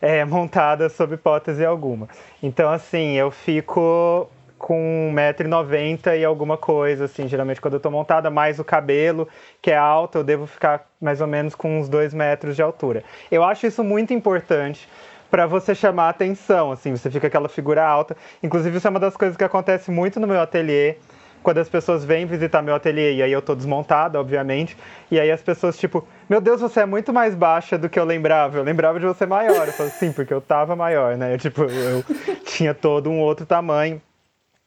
[0.00, 2.08] é, montada sob hipótese alguma.
[2.42, 4.28] Então, assim, eu fico
[4.60, 9.26] com 1,90m e alguma coisa, assim, geralmente quando eu tô montada, mais o cabelo,
[9.60, 13.02] que é alto, eu devo ficar mais ou menos com uns 2 metros de altura.
[13.32, 14.86] Eu acho isso muito importante
[15.30, 18.14] para você chamar atenção, assim, você fica aquela figura alta.
[18.42, 20.96] Inclusive, isso é uma das coisas que acontece muito no meu ateliê,
[21.42, 24.76] quando as pessoas vêm visitar meu ateliê, e aí eu tô desmontada, obviamente,
[25.10, 28.04] e aí as pessoas, tipo, meu Deus, você é muito mais baixa do que eu
[28.04, 28.58] lembrava.
[28.58, 29.66] Eu lembrava de você maior.
[29.66, 31.38] Eu falo, sim, porque eu tava maior, né?
[31.40, 32.04] Tipo, eu
[32.44, 34.02] tinha todo um outro tamanho.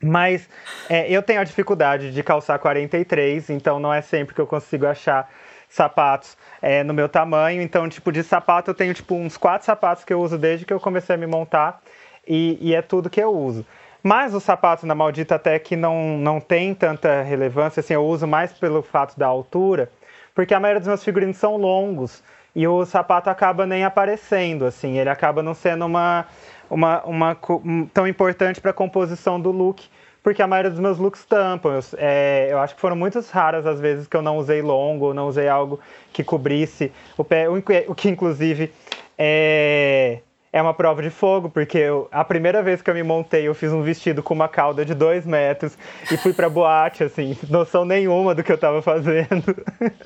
[0.04, 0.50] Mas
[0.89, 4.86] é, eu tenho a dificuldade de calçar 43, então não é sempre que eu consigo
[4.86, 5.30] achar
[5.70, 7.62] sapatos é, no meu tamanho.
[7.62, 10.74] Então, tipo, de sapato eu tenho tipo uns quatro sapatos que eu uso desde que
[10.74, 11.82] eu comecei a me montar
[12.28, 13.66] e, e é tudo que eu uso.
[14.04, 18.28] Mas os sapatos na Maldita até que não, não tem tanta relevância, assim, eu uso
[18.28, 19.89] mais pelo fato da altura,
[20.36, 22.22] porque a maioria dos meus figurinos são longos
[22.54, 26.26] e o sapato acaba nem aparecendo, assim, ele acaba não sendo uma,
[26.73, 27.38] uma, uma
[27.93, 29.86] tão importante para a composição do look,
[30.21, 31.73] porque a maioria dos meus looks tampam.
[31.73, 35.07] Eu, é, eu, acho que foram muitas raras as vezes que eu não usei longo,
[35.07, 35.79] ou não usei algo
[36.12, 37.55] que cobrisse o pé, o,
[37.88, 38.71] o que inclusive
[39.17, 40.19] é,
[40.54, 43.56] é uma prova de fogo, porque eu, a primeira vez que eu me montei, eu
[43.56, 45.76] fiz um vestido com uma cauda de dois metros
[46.12, 49.56] e fui pra boate, assim, noção nenhuma do que eu tava fazendo.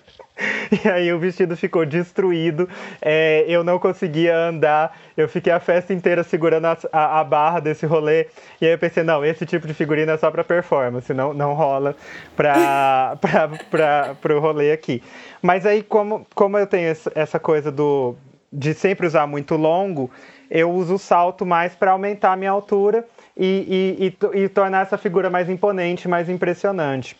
[0.71, 2.69] e aí o vestido ficou destruído,
[3.01, 7.59] é, eu não conseguia andar, eu fiquei a festa inteira segurando a, a, a, barra
[7.59, 8.27] desse rolê.
[8.61, 11.55] E aí eu pensei, não, esse tipo de figurino é só pra performance, não, não
[11.55, 11.93] rola
[12.37, 15.03] pra, pra, pra, pro rolê aqui.
[15.41, 18.15] Mas aí, como, como eu tenho essa coisa do
[18.51, 20.09] de sempre usar muito longo,
[20.49, 23.05] eu uso o salto mais para aumentar a minha altura
[23.35, 27.15] e, e, e, e tornar essa figura mais imponente, mais impressionante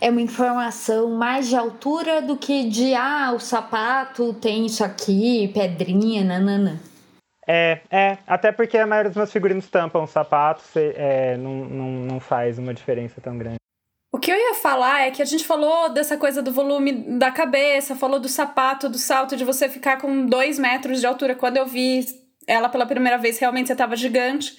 [0.00, 5.48] é uma informação mais de altura do que de ah, o sapato tem isso aqui,
[5.48, 6.78] pedrinha, nanana.
[7.46, 11.88] É, é, até porque a maioria dos meus figurinos tampam o sapato, é, não, não,
[11.88, 13.56] não faz uma diferença tão grande.
[14.14, 17.32] O que eu ia falar é que a gente falou dessa coisa do volume da
[17.32, 21.34] cabeça, falou do sapato, do salto, de você ficar com dois metros de altura.
[21.34, 22.06] Quando eu vi
[22.46, 24.56] ela pela primeira vez, realmente você estava gigante.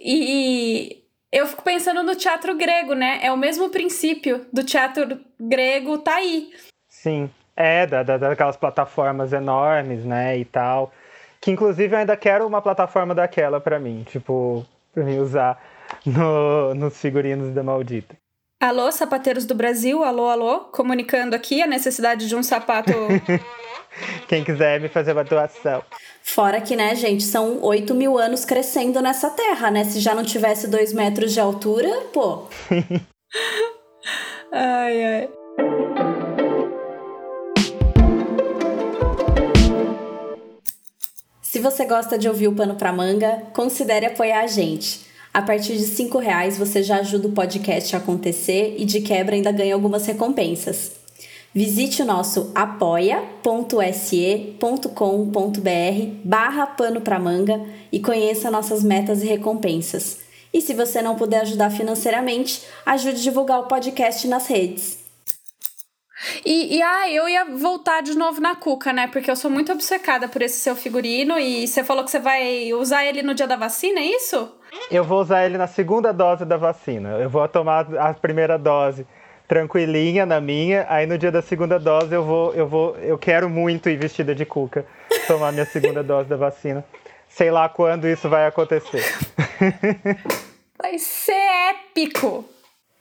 [0.00, 3.18] E eu fico pensando no teatro grego, né?
[3.20, 6.48] É o mesmo princípio do teatro grego tá aí.
[6.88, 10.90] Sim, é, da, da, daquelas plataformas enormes, né, e tal.
[11.42, 14.64] Que inclusive eu ainda quero uma plataforma daquela para mim, tipo,
[14.94, 15.62] pra mim usar
[16.06, 18.23] no, nos figurinos da Maldita.
[18.64, 22.92] Alô, sapateiros do Brasil, alô, alô, comunicando aqui a necessidade de um sapato.
[24.26, 25.82] Quem quiser me fazer uma doação.
[26.22, 29.84] Fora que, né, gente, são 8 mil anos crescendo nessa terra, né?
[29.84, 32.48] Se já não tivesse 2 metros de altura, pô.
[34.50, 35.28] ai, ai.
[41.42, 45.12] Se você gosta de ouvir o Pano pra Manga, considere apoiar a gente.
[45.34, 49.34] A partir de cinco reais você já ajuda o podcast a acontecer e de quebra
[49.34, 50.92] ainda ganha algumas recompensas.
[51.52, 53.34] Visite o nosso apoia.se.com.br
[56.24, 60.20] barra pano pra manga e conheça nossas metas e recompensas.
[60.52, 64.98] E se você não puder ajudar financeiramente, ajude a divulgar o podcast nas redes.
[66.44, 69.08] E, e ah, eu ia voltar de novo na Cuca, né?
[69.08, 72.72] Porque eu sou muito obcecada por esse seu figurino e você falou que você vai
[72.72, 74.48] usar ele no dia da vacina, é isso?
[74.90, 77.10] Eu vou usar ele na segunda dose da vacina.
[77.18, 79.06] Eu vou tomar a primeira dose
[79.46, 83.48] tranquilinha na minha, aí no dia da segunda dose eu vou, eu vou, eu quero
[83.48, 84.86] muito ir vestida de cuca
[85.26, 86.84] tomar minha segunda dose da vacina.
[87.28, 89.02] Sei lá quando isso vai acontecer.
[90.80, 91.32] Vai ser
[91.70, 92.44] épico.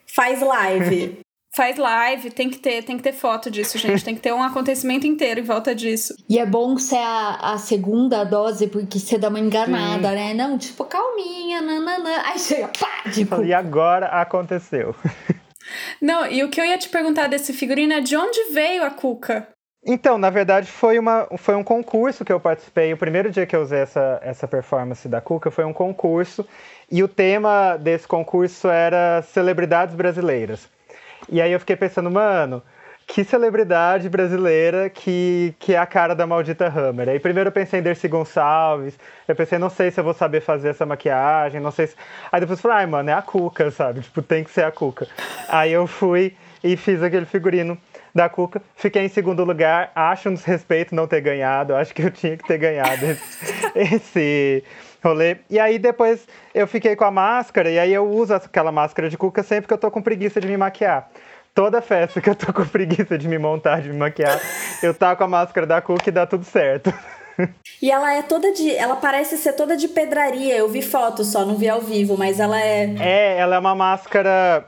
[0.08, 1.20] Faz live.
[1.56, 4.04] Faz live, tem que ter, tem que ter foto disso, gente.
[4.04, 6.16] Tem que ter um acontecimento inteiro em volta disso.
[6.28, 10.16] E é bom ser a, a segunda dose, porque você dá uma enganada, Sim.
[10.16, 10.34] né?
[10.34, 12.24] Não, tipo, calminha, nananã.
[12.26, 13.44] Aí chega, pá, tipo.
[13.44, 14.96] E agora aconteceu.
[16.02, 18.90] Não, e o que eu ia te perguntar desse figurino é de onde veio a
[18.90, 19.48] Cuca?
[19.86, 22.94] Então, na verdade, foi, uma, foi um concurso que eu participei.
[22.94, 26.46] O primeiro dia que eu usei essa, essa performance da Cuca foi um concurso.
[26.90, 30.68] E o tema desse concurso era celebridades brasileiras.
[31.30, 32.62] E aí eu fiquei pensando, mano,
[33.06, 37.10] que celebridade brasileira que, que é a cara da maldita Hammer.
[37.10, 40.42] Aí primeiro eu pensei em Dercy Gonçalves, eu pensei, não sei se eu vou saber
[40.42, 41.96] fazer essa maquiagem, não sei se...
[42.32, 44.02] Aí depois eu falei, ai, mano, é a Cuca, sabe?
[44.02, 45.08] Tipo, tem que ser a Cuca.
[45.50, 47.78] Aí eu fui e fiz aquele figurino
[48.16, 52.12] da Cuca, fiquei em segundo lugar, acho um desrespeito não ter ganhado, acho que eu
[52.12, 54.64] tinha que ter ganhado esse, esse
[55.04, 55.38] rolê.
[55.50, 59.18] E aí depois eu fiquei com a máscara, e aí eu uso aquela máscara de
[59.18, 61.10] Cuca sempre que eu tô com preguiça de me maquiar
[61.54, 64.40] toda festa que eu tô com preguiça de me montar, de me maquiar,
[64.82, 66.92] eu taco a máscara da Cook e dá tudo certo.
[67.82, 68.76] E ela é toda de.
[68.76, 70.56] Ela parece ser toda de pedraria.
[70.56, 72.96] Eu vi foto só, não vi ao vivo, mas ela é.
[73.00, 74.66] É, ela é uma máscara.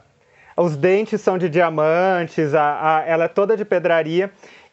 [0.57, 4.31] Os dentes são de diamantes, a, a, ela é toda de pedraria.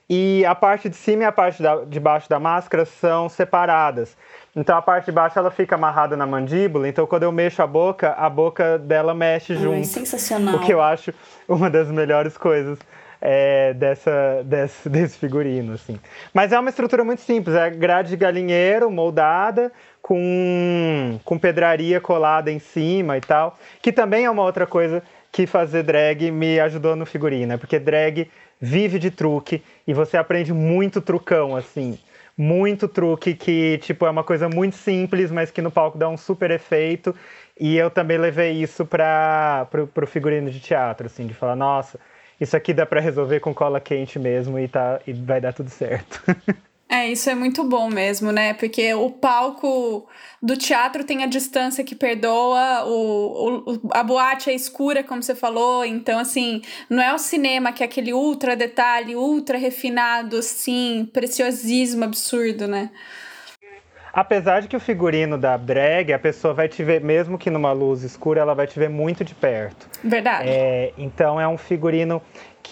[0.09, 4.16] E a parte de cima e a parte da, de baixo da máscara são separadas.
[4.55, 7.67] Então a parte de baixo ela fica amarrada na mandíbula, então quando eu mexo a
[7.67, 9.81] boca, a boca dela mexe junto.
[9.81, 10.57] É sensacional.
[10.57, 11.12] O que eu acho
[11.49, 12.79] uma das melhores coisas
[13.19, 15.99] é, dessa, desse, desse figurino, assim.
[16.35, 22.53] Mas é uma estrutura muito simples, é grade de galinheiro moldada com, com pedraria colada
[22.53, 26.95] em cima e tal, que também é uma outra coisa que fazer drag me ajudou
[26.95, 27.57] no figurino, né?
[27.57, 31.99] porque drag vive de truque e você aprende muito trucão, assim
[32.37, 36.17] muito truque que, tipo, é uma coisa muito simples, mas que no palco dá um
[36.17, 37.15] super efeito.
[37.59, 41.98] E eu também levei isso para pro figurino de teatro, assim, de falar, nossa,
[42.40, 45.71] isso aqui dá para resolver com cola quente mesmo e, tá, e vai dar tudo
[45.71, 46.23] certo.
[46.88, 48.52] É, isso é muito bom mesmo, né?
[48.52, 50.06] Porque o palco
[50.42, 55.35] do teatro tem a distância que perdoa, o, o, a boate é escura, como você
[55.35, 56.60] falou, então, assim,
[56.90, 62.90] não é o cinema que é aquele ultra detalhe, ultra refinado, assim, preciosismo absurdo, né?
[64.12, 67.72] Apesar de que o figurino da drag, a pessoa vai te ver, mesmo que numa
[67.72, 69.88] luz escura, ela vai te ver muito de perto.
[70.04, 70.50] Verdade.
[70.50, 72.20] É, então é um figurino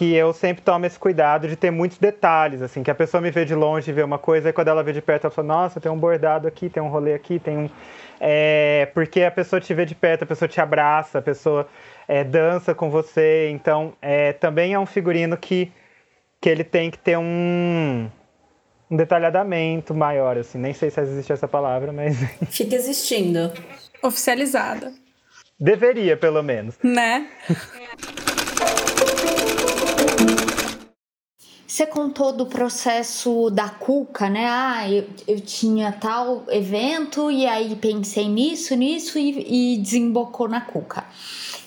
[0.01, 3.30] que eu sempre tomo esse cuidado de ter muitos detalhes, assim, que a pessoa me
[3.30, 5.48] vê de longe e vê uma coisa, e quando ela vê de perto, ela fala,
[5.48, 7.70] nossa, tem um bordado aqui, tem um rolê aqui, tem um.
[8.18, 11.68] É, porque a pessoa te vê de perto, a pessoa te abraça, a pessoa
[12.09, 13.51] é, dança com você.
[13.51, 15.70] Então, é, também é um figurino que,
[16.40, 18.09] que ele tem que ter um,
[18.90, 20.57] um detalhamento maior, assim.
[20.57, 22.16] Nem sei se existe essa palavra, mas.
[22.48, 23.53] Fica existindo.
[24.03, 24.94] Oficializada.
[25.61, 26.78] Deveria, pelo menos.
[26.82, 27.28] Né?
[31.71, 34.45] Você contou do processo da Cuca, né?
[34.51, 40.61] Ah, eu, eu tinha tal evento e aí pensei nisso, nisso e, e desembocou na
[40.62, 41.05] Cuca.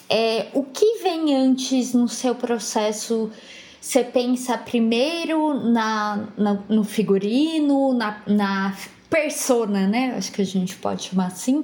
[0.10, 3.32] É, o que vem antes no seu processo?
[3.80, 8.76] Você pensa primeiro na, na no figurino, na, na
[9.10, 10.16] persona, né?
[10.18, 11.64] Acho que a gente pode chamar assim.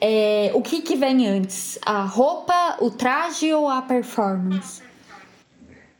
[0.00, 1.80] É, o que, que vem antes?
[1.84, 4.88] A roupa, o traje ou a performance?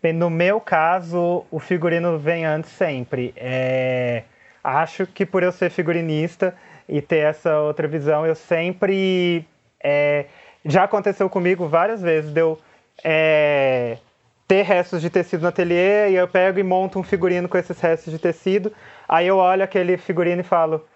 [0.03, 3.35] Bem, no meu caso, o figurino vem antes sempre.
[3.37, 4.23] É,
[4.65, 6.55] acho que por eu ser figurinista
[6.89, 9.47] e ter essa outra visão, eu sempre.
[9.83, 10.25] É,
[10.65, 12.59] já aconteceu comigo várias vezes de eu
[13.05, 13.99] é,
[14.49, 17.79] ter restos de tecido no ateliê e eu pego e monto um figurino com esses
[17.79, 18.73] restos de tecido.
[19.07, 20.87] Aí eu olho aquele figurino e falo,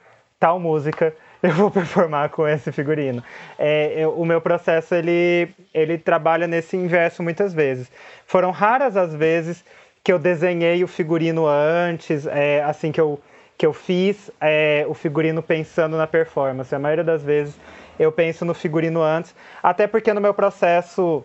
[0.41, 1.15] tal música,
[1.47, 3.23] eu vou performar com esse figurino.
[3.59, 7.93] É, eu, o meu processo ele, ele trabalha nesse inverso muitas vezes.
[8.27, 9.63] Foram raras as vezes
[10.03, 13.21] que eu desenhei o figurino antes, é, assim que eu,
[13.59, 16.75] que eu fiz é, o figurino pensando na performance.
[16.75, 17.55] A maioria das vezes
[17.99, 21.23] eu penso no figurino antes, até porque no meu processo,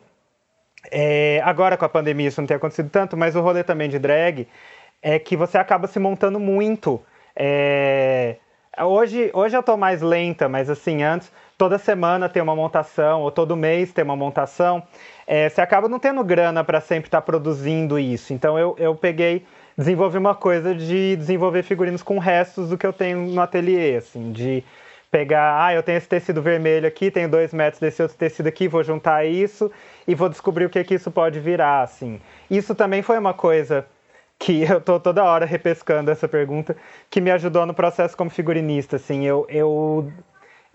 [0.91, 3.97] é, agora com a pandemia isso não tem acontecido tanto, mas o rolê também de
[3.97, 4.45] drag
[5.01, 7.01] é que você acaba se montando muito.
[7.33, 8.35] É,
[8.81, 13.29] Hoje, hoje eu tô mais lenta, mas assim, antes, toda semana tem uma montação, ou
[13.29, 14.81] todo mês tem uma montação.
[15.27, 18.31] É, você acaba não tendo grana para sempre estar tá produzindo isso.
[18.33, 19.45] Então eu, eu peguei,
[19.77, 24.31] desenvolvi uma coisa de desenvolver figurinos com restos do que eu tenho no ateliê, assim,
[24.31, 24.63] de
[25.11, 28.67] pegar, ah, eu tenho esse tecido vermelho aqui, tenho dois metros desse outro tecido aqui,
[28.67, 29.69] vou juntar isso
[30.07, 32.21] e vou descobrir o que, que isso pode virar, assim.
[32.49, 33.85] Isso também foi uma coisa
[34.39, 36.75] que eu tô toda hora repescando essa pergunta,
[37.09, 40.11] que me ajudou no processo como figurinista, assim, eu, eu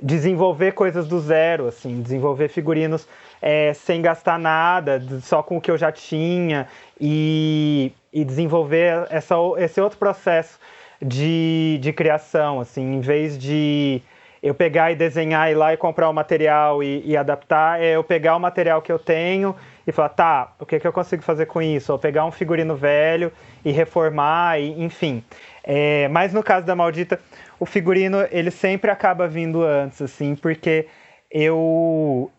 [0.01, 3.09] desenvolver coisas do zero, assim, desenvolver figurinos
[3.41, 6.69] é, sem gastar nada, só com o que eu já tinha
[7.01, 10.59] e, e desenvolver essa, esse outro processo
[11.01, 14.03] de, de criação, assim, em vez de
[14.43, 18.05] eu pegar e desenhar, ir lá e comprar o material e, e adaptar, é eu
[18.05, 19.57] pegar o material que eu tenho
[19.87, 21.93] e falar, tá, o que, que eu consigo fazer com isso?
[21.93, 23.33] Ou pegar um figurino velho
[23.65, 25.23] e reformar, e, enfim.
[25.63, 27.21] É, mas no caso da Maldita,
[27.59, 30.87] o figurino ele sempre acaba vindo antes, assim, porque
[31.31, 32.31] eu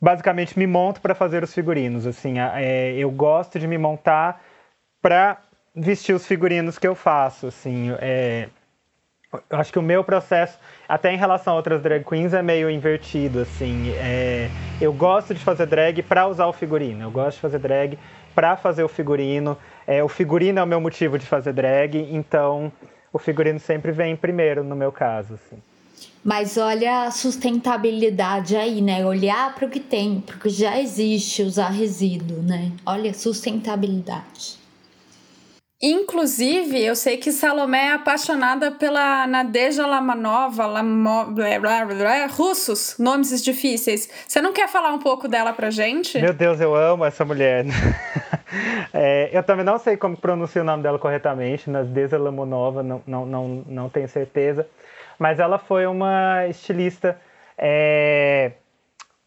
[0.00, 4.42] basicamente me monto para fazer os figurinos, assim, é, eu gosto de me montar
[5.02, 5.38] para
[5.74, 8.48] vestir os figurinos que eu faço, assim, é,
[9.32, 10.58] eu acho que o meu processo,
[10.88, 13.90] até em relação a outras drag queens, é meio invertido, assim.
[13.92, 14.50] É,
[14.80, 17.04] eu gosto de fazer drag para usar o figurino.
[17.04, 17.98] Eu gosto de fazer drag
[18.34, 19.56] para fazer o figurino.
[19.86, 22.72] É, o figurino é o meu motivo de fazer drag, então
[23.12, 25.60] o figurino sempre vem primeiro no meu caso, assim.
[26.22, 29.04] Mas olha a sustentabilidade aí, né?
[29.06, 32.72] Olhar para o que tem, porque já existe, usar resíduo, né?
[32.84, 34.59] Olha a sustentabilidade.
[35.82, 42.98] Inclusive, eu sei que Salomé é apaixonada pela Nadeja Lamanova, Lamo, blá, blá, blá, russos,
[42.98, 44.06] nomes difíceis.
[44.28, 46.20] Você não quer falar um pouco dela pra gente?
[46.20, 47.64] Meu Deus, eu amo essa mulher.
[48.92, 53.24] é, eu também não sei como pronunciar o nome dela corretamente, Nadeja Lamanova, não, não,
[53.24, 54.68] não, não tenho certeza.
[55.18, 57.18] Mas ela foi uma estilista,
[57.56, 58.52] é,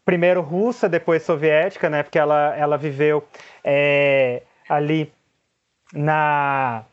[0.04, 2.04] primeiro russa, depois soviética, né?
[2.04, 3.24] Porque ela, ela viveu
[3.64, 5.12] é, ali
[5.94, 6.84] na,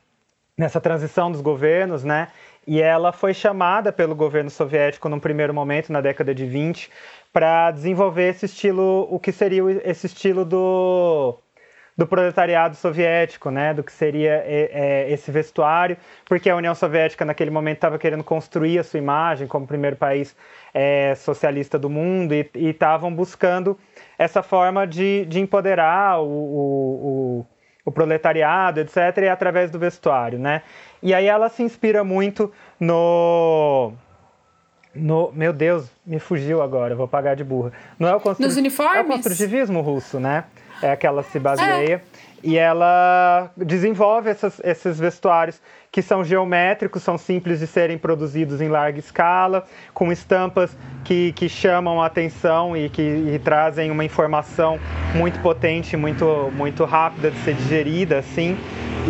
[0.57, 2.27] nessa transição dos governos, né?
[2.65, 6.89] E ela foi chamada pelo governo soviético num primeiro momento, na década de 20,
[7.33, 11.39] para desenvolver esse estilo, o que seria esse estilo do,
[11.97, 13.73] do proletariado soviético, né?
[13.73, 18.77] Do que seria é, esse vestuário, porque a União Soviética naquele momento estava querendo construir
[18.77, 20.35] a sua imagem como primeiro país
[20.71, 23.77] é, socialista do mundo e estavam buscando
[24.19, 27.45] essa forma de, de empoderar o, o, o
[27.85, 30.61] o proletariado, etc., e através do vestuário, né?
[31.01, 33.93] E aí ela se inspira muito no
[34.93, 37.71] no, meu Deus, me fugiu agora, vou pagar de burra.
[37.97, 38.45] Não é o constru...
[38.45, 38.97] Nos uniformes?
[38.97, 40.43] É o construtivismo russo, né?
[40.81, 41.95] É aquela se baseia.
[41.95, 42.01] É.
[42.43, 45.61] e ela desenvolve essas, esses vestuários
[45.91, 51.49] que são geométricos, são simples de serem produzidos em larga escala, com estampas que, que
[51.49, 54.79] chamam a atenção e que e trazem uma informação
[55.13, 58.57] muito potente, muito, muito rápida de ser digerida, assim.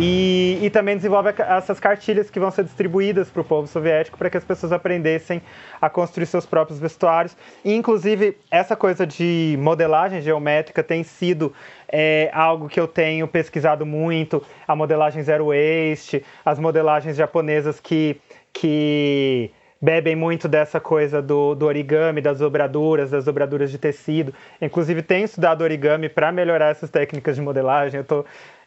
[0.00, 4.30] E, e, também desenvolve essas cartilhas que vão ser distribuídas para o povo soviético para
[4.30, 5.42] que as pessoas aprendessem
[5.80, 7.36] a construir seus próprios vestuários.
[7.62, 11.52] E, inclusive, essa coisa de modelagem geométrica tem sido
[11.92, 18.18] é, algo que eu tenho pesquisado muito, a modelagem zero waste, as modelagens japonesas que,
[18.52, 24.32] que bebem muito dessa coisa do, do, origami, das dobraduras, das dobraduras de tecido.
[24.60, 27.98] Inclusive, tenho estudado origami para melhorar essas técnicas de modelagem.
[27.98, 28.24] Eu estou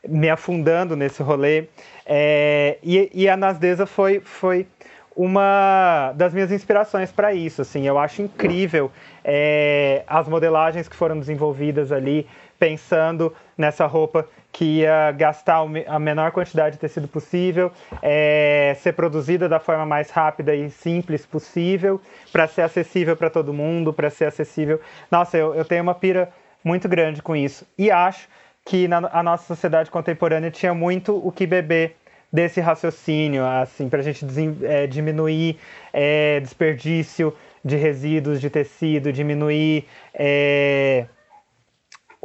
[0.07, 1.65] me afundando nesse rolê.
[2.05, 4.67] É, e, e, a Nasdeza foi, foi
[5.15, 7.61] uma das minhas inspirações para isso.
[7.61, 8.91] Assim, eu acho incrível
[9.23, 12.27] é, as modelagens que foram desenvolvidas ali,
[12.59, 19.49] pensando nessa roupa que ia gastar a menor quantidade de tecido possível, é, ser produzida
[19.49, 21.99] da forma mais rápida e simples possível,
[22.31, 24.79] para ser acessível para todo mundo, para ser acessível.
[25.11, 26.31] Nossa, eu, eu tenho uma pira
[26.63, 27.67] muito grande com isso.
[27.77, 28.29] E acho
[28.63, 31.95] que na a nossa sociedade contemporânea tinha muito o que beber
[32.31, 34.25] desse raciocínio, assim, para a gente
[34.63, 35.57] é, diminuir
[35.93, 37.33] é, desperdício
[37.63, 41.05] de resíduos de tecido, diminuir é,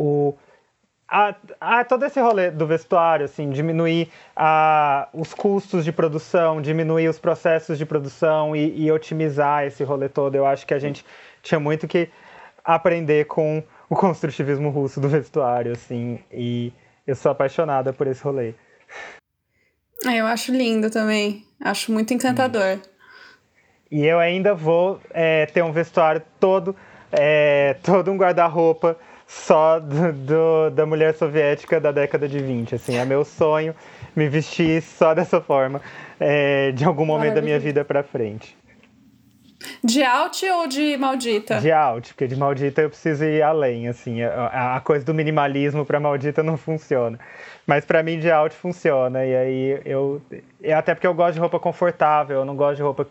[0.00, 0.34] o
[1.06, 7.08] a, a, todo esse rolê do vestuário, assim, diminuir a, os custos de produção, diminuir
[7.08, 10.36] os processos de produção e, e otimizar esse rolê todo.
[10.36, 11.04] Eu acho que a gente
[11.42, 12.08] tinha muito que
[12.64, 16.72] aprender com o construtivismo russo do vestuário, assim, e
[17.04, 18.54] eu sou apaixonada por esse rolê.
[20.06, 22.78] É, eu acho lindo também, acho muito encantador.
[23.90, 26.76] E eu ainda vou é, ter um vestuário todo,
[27.10, 28.96] é, todo um guarda-roupa
[29.30, 33.72] só do, do, da mulher soviética da década de 20, assim, é meu sonho
[34.16, 35.80] me vestir só dessa forma
[36.18, 37.40] é, de algum momento Maravilha.
[37.40, 38.58] da minha vida para frente.
[39.84, 41.60] De alt ou de maldita?
[41.60, 44.20] De alt, porque de maldita eu preciso ir além, assim.
[44.20, 47.16] A, a coisa do minimalismo para maldita não funciona.
[47.64, 49.24] Mas para mim de alt funciona.
[49.24, 50.20] E aí eu.
[50.76, 53.06] Até porque eu gosto de roupa confortável, eu não gosto de roupa.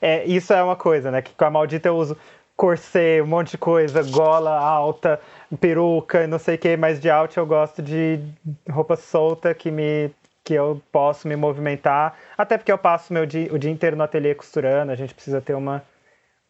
[0.00, 1.20] É, isso é uma coisa, né?
[1.20, 2.16] Que com a maldita eu uso
[2.56, 5.20] corset, um monte de coisa, gola alta,
[5.60, 8.20] peruca, não sei o que, mas de alt eu gosto de
[8.68, 10.10] roupa solta que me
[10.44, 14.02] que eu posso me movimentar, até porque eu passo meu dia, o dia inteiro no
[14.02, 15.82] ateliê costurando, a gente precisa ter uma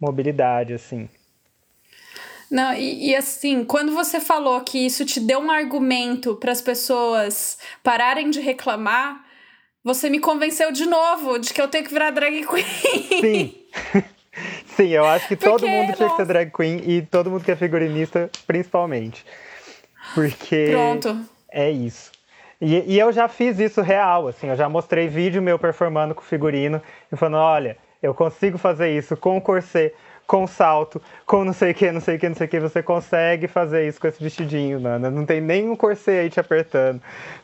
[0.00, 1.08] mobilidade, assim.
[2.50, 6.60] Não, e, e, assim, quando você falou que isso te deu um argumento para as
[6.60, 9.24] pessoas pararem de reclamar,
[9.82, 13.20] você me convenceu de novo de que eu tenho que virar drag queen.
[13.20, 13.54] Sim.
[14.76, 17.50] Sim, eu acho que todo mundo tinha que ser drag queen e todo mundo que
[17.50, 19.24] é figurinista, principalmente.
[20.14, 20.68] Porque.
[20.70, 21.18] Pronto.
[21.50, 22.10] É isso.
[22.60, 26.22] E, e eu já fiz isso real, assim, eu já mostrei vídeo meu performando com
[26.22, 26.80] figurino
[27.12, 29.94] e falando: olha, eu consigo fazer isso com o corset,
[30.26, 32.60] com salto, com não sei o que, não sei o que, não sei o que.
[32.60, 35.10] Você consegue fazer isso com esse vestidinho, mano.
[35.10, 37.00] Não tem nem um corset aí te apertando.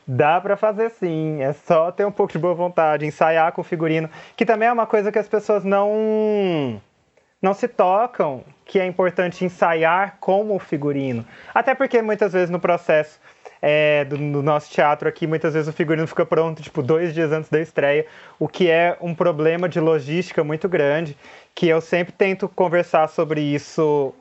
[0.06, 1.42] Dá para fazer sim.
[1.42, 4.72] É só ter um pouco de boa vontade, ensaiar com o figurino, que também é
[4.72, 6.80] uma coisa que as pessoas não
[7.42, 11.24] não se tocam que é importante ensaiar como figurino.
[11.54, 13.18] Até porque muitas vezes no processo
[13.62, 17.32] é, do, do, nosso teatro aqui, muitas vezes o figurino fica pronto, tipo, dois dias
[17.32, 18.06] antes da estreia,
[18.38, 21.16] o que é um problema de logística muito grande,
[21.54, 24.14] que eu sempre tento conversar sobre isso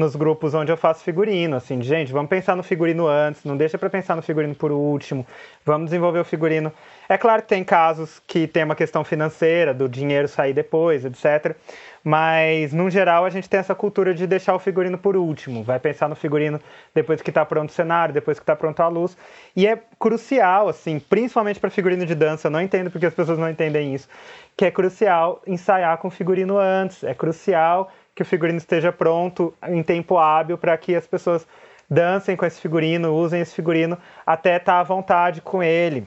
[0.00, 3.78] nos grupos onde eu faço figurino, assim, gente, vamos pensar no figurino antes, não deixa
[3.78, 5.24] para pensar no figurino por último,
[5.64, 6.72] vamos desenvolver o figurino.
[7.08, 11.54] É claro que tem casos que tem uma questão financeira, do dinheiro sair depois, etc.
[12.02, 15.62] Mas, no geral, a gente tem essa cultura de deixar o figurino por último.
[15.62, 16.58] Vai pensar no figurino
[16.94, 19.16] depois que está pronto o cenário, depois que está pronto a luz.
[19.54, 22.48] E é crucial, assim, principalmente para figurino de dança.
[22.48, 24.08] Eu não entendo porque as pessoas não entendem isso.
[24.56, 27.04] Que é crucial ensaiar com figurino antes.
[27.04, 31.46] É crucial que o figurino esteja pronto em tempo hábil para que as pessoas
[31.88, 36.06] dancem com esse figurino, usem esse figurino até estar tá à vontade com ele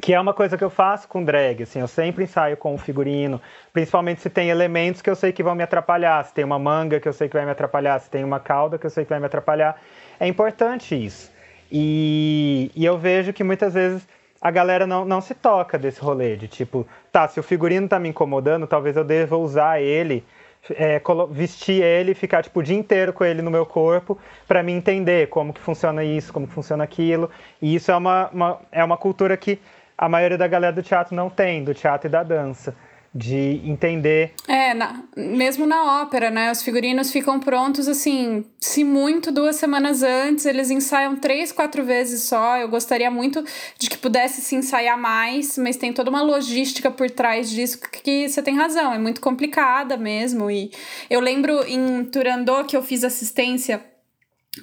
[0.00, 2.78] que é uma coisa que eu faço com drag, assim, eu sempre ensaio com o
[2.78, 3.40] figurino,
[3.72, 6.98] principalmente se tem elementos que eu sei que vão me atrapalhar, se tem uma manga
[6.98, 9.10] que eu sei que vai me atrapalhar, se tem uma cauda que eu sei que
[9.10, 9.80] vai me atrapalhar,
[10.18, 11.30] é importante isso.
[11.70, 14.06] E, e eu vejo que muitas vezes
[14.40, 17.98] a galera não, não se toca desse rolê, de tipo, tá, se o figurino tá
[17.98, 20.24] me incomodando, talvez eu deva usar ele
[20.70, 21.00] é,
[21.30, 25.28] vestir ele, ficar tipo o dia inteiro com ele no meu corpo para me entender
[25.28, 27.30] como que funciona isso, como que funciona aquilo.
[27.60, 29.60] E isso é uma, uma, é uma cultura que
[29.96, 32.74] a maioria da galera do teatro não tem, do teatro e da dança.
[33.14, 34.32] De entender.
[34.48, 36.50] É, na, mesmo na ópera, né?
[36.50, 42.22] Os figurinos ficam prontos assim, se muito, duas semanas antes, eles ensaiam três, quatro vezes
[42.22, 42.56] só.
[42.56, 43.44] Eu gostaria muito
[43.78, 48.28] de que pudesse se ensaiar mais, mas tem toda uma logística por trás disso que
[48.28, 50.50] você tem razão, é muito complicada mesmo.
[50.50, 50.70] E
[51.10, 53.92] eu lembro em Turandot que eu fiz assistência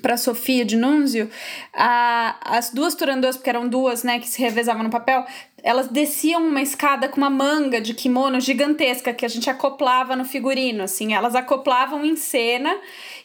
[0.02, 1.30] para Sofia de Núnzio,
[1.74, 5.26] a, as duas Turandôs, porque eram duas, né, que se revezavam no papel,
[5.64, 10.26] elas desciam uma escada com uma manga de kimono gigantesca que a gente acoplava no
[10.26, 12.76] figurino, assim, elas acoplavam em cena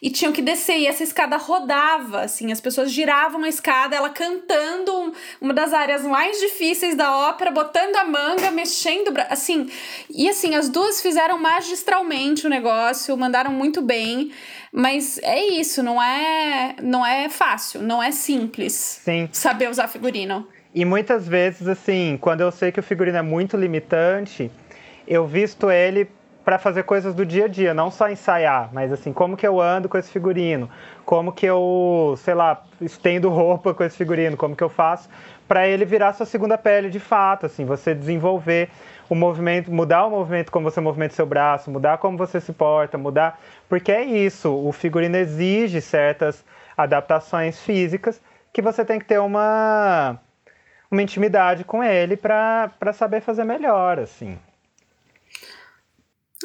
[0.00, 4.10] e tinham que descer e essa escada rodava, assim, as pessoas giravam a escada, ela
[4.10, 9.70] cantando uma das áreas mais difíceis da ópera, botando a manga, mexendo, assim,
[10.10, 14.30] e assim, as duas fizeram magistralmente o negócio, mandaram muito bem,
[14.72, 19.00] mas é isso, não é, não é fácil, não é simples.
[19.04, 19.28] Sim.
[19.32, 20.46] Saber usar figurino.
[20.74, 24.50] E muitas vezes, assim, quando eu sei que o figurino é muito limitante,
[25.06, 26.10] eu visto ele
[26.44, 29.60] para fazer coisas do dia a dia, não só ensaiar, mas assim, como que eu
[29.60, 30.68] ando com esse figurino,
[31.04, 35.08] como que eu, sei lá, estendo roupa com esse figurino, como que eu faço
[35.46, 38.68] para ele virar sua segunda pele de fato, assim, você desenvolver
[39.08, 42.98] o movimento, mudar o movimento como você movimenta seu braço, mudar como você se porta,
[42.98, 46.44] mudar, porque é isso, o figurino exige certas
[46.76, 48.20] adaptações físicas
[48.52, 50.18] que você tem que ter uma
[50.94, 54.38] uma intimidade com ele para saber fazer melhor, assim.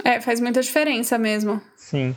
[0.03, 1.61] É, faz muita diferença mesmo.
[1.75, 2.15] Sim.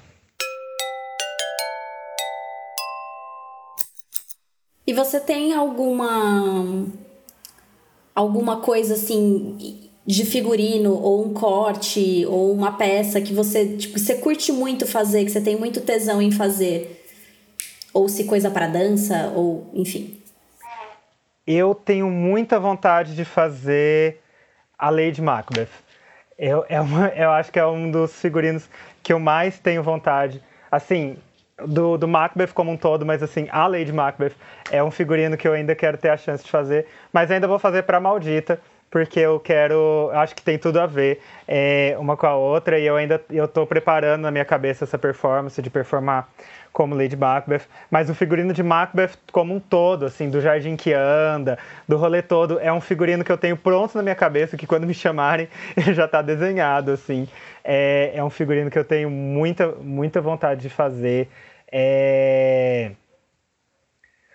[4.87, 6.87] E você tem alguma
[8.15, 14.17] alguma coisa assim de figurino ou um corte ou uma peça que você tipo você
[14.17, 17.05] curte muito fazer, que você tem muito tesão em fazer?
[17.93, 20.22] Ou se coisa para dança ou enfim
[21.47, 24.21] eu tenho muita vontade de fazer
[24.79, 25.69] a Lady Macbeth.
[26.39, 28.69] Eu, é uma, eu acho que é um dos figurinos
[29.03, 30.43] que eu mais tenho vontade.
[30.71, 31.17] Assim,
[31.67, 34.33] do, do Macbeth como um todo, mas assim, a Lady Macbeth
[34.71, 37.59] é um figurino que eu ainda quero ter a chance de fazer, mas ainda vou
[37.59, 42.27] fazer para Maldita, porque eu quero, acho que tem tudo a ver é, uma com
[42.27, 46.29] a outra e eu ainda eu preparando na minha cabeça essa performance de performar
[46.73, 50.93] como Lady Macbeth, mas o figurino de Macbeth como um todo, assim, do jardim que
[50.93, 54.67] anda, do rolê todo, é um figurino que eu tenho pronto na minha cabeça, que
[54.67, 57.29] quando me chamarem ele já está desenhado, assim.
[57.65, 61.29] É, é um figurino que eu tenho muita, muita vontade de fazer.
[61.71, 62.93] É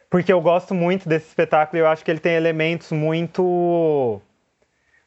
[0.10, 4.22] porque eu gosto muito desse espetáculo e eu acho que ele tem elementos muito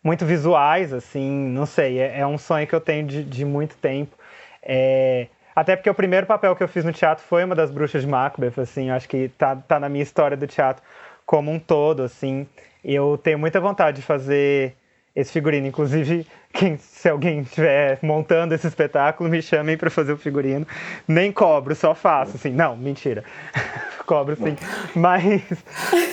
[0.03, 3.77] muito visuais, assim, não sei, é, é um sonho que eu tenho de, de muito
[3.77, 4.17] tempo.
[4.63, 5.29] É,
[5.61, 8.09] até porque o primeiro papel que eu fiz no teatro foi uma das bruxas de
[8.09, 10.83] Macbeth, assim, acho que tá, tá na minha história do teatro
[11.27, 12.47] como um todo, assim.
[12.83, 14.75] Eu tenho muita vontade de fazer
[15.15, 20.17] esse figurino, inclusive, quem, se alguém estiver montando esse espetáculo, me chamem para fazer o
[20.17, 20.67] figurino.
[21.07, 22.51] Nem cobro, só faço, assim.
[22.51, 23.23] Não, mentira.
[24.07, 24.57] cobro sim.
[24.97, 25.43] Mas,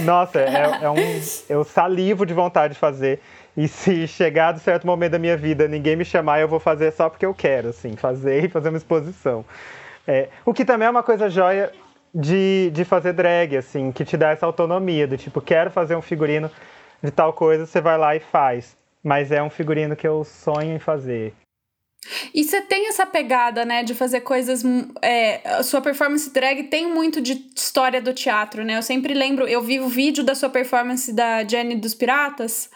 [0.02, 1.22] nossa, é, é um.
[1.50, 3.22] Eu salivo de vontade de fazer.
[3.58, 6.92] E se chegar de certo momento da minha vida ninguém me chamar, eu vou fazer
[6.92, 9.44] só porque eu quero, assim, fazer e fazer uma exposição.
[10.08, 11.72] É, o que também é uma coisa joia
[12.14, 16.04] de, de fazer drag, assim, que te dá essa autonomia, do tipo, quero fazer um
[16.04, 16.52] figurino
[17.02, 18.78] de tal coisa, você vai lá e faz.
[19.04, 21.34] Mas é um figurino que eu sonho em fazer.
[22.34, 24.64] E você tem essa pegada, né, de fazer coisas.
[25.02, 28.78] É, a sua performance drag tem muito de história do teatro, né?
[28.78, 32.70] Eu sempre lembro, eu vi o vídeo da sua performance da Jenny dos Piratas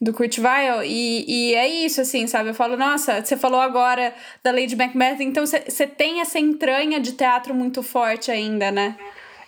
[0.00, 2.50] do Kurt Weill, e, e é isso, assim, sabe?
[2.50, 7.12] Eu falo, nossa, você falou agora da Lady Macbeth, então você tem essa entranha de
[7.12, 8.96] teatro muito forte ainda, né?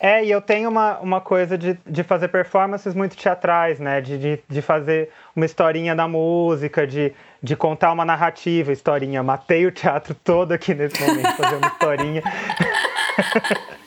[0.03, 4.01] É, e eu tenho uma, uma coisa de, de fazer performances muito teatrais, né?
[4.01, 9.23] De, de, de fazer uma historinha da música, de, de contar uma narrativa, historinha.
[9.23, 12.23] Matei o teatro todo aqui nesse momento, fazer uma historinha.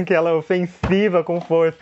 [0.00, 1.78] aquela ofensiva com força,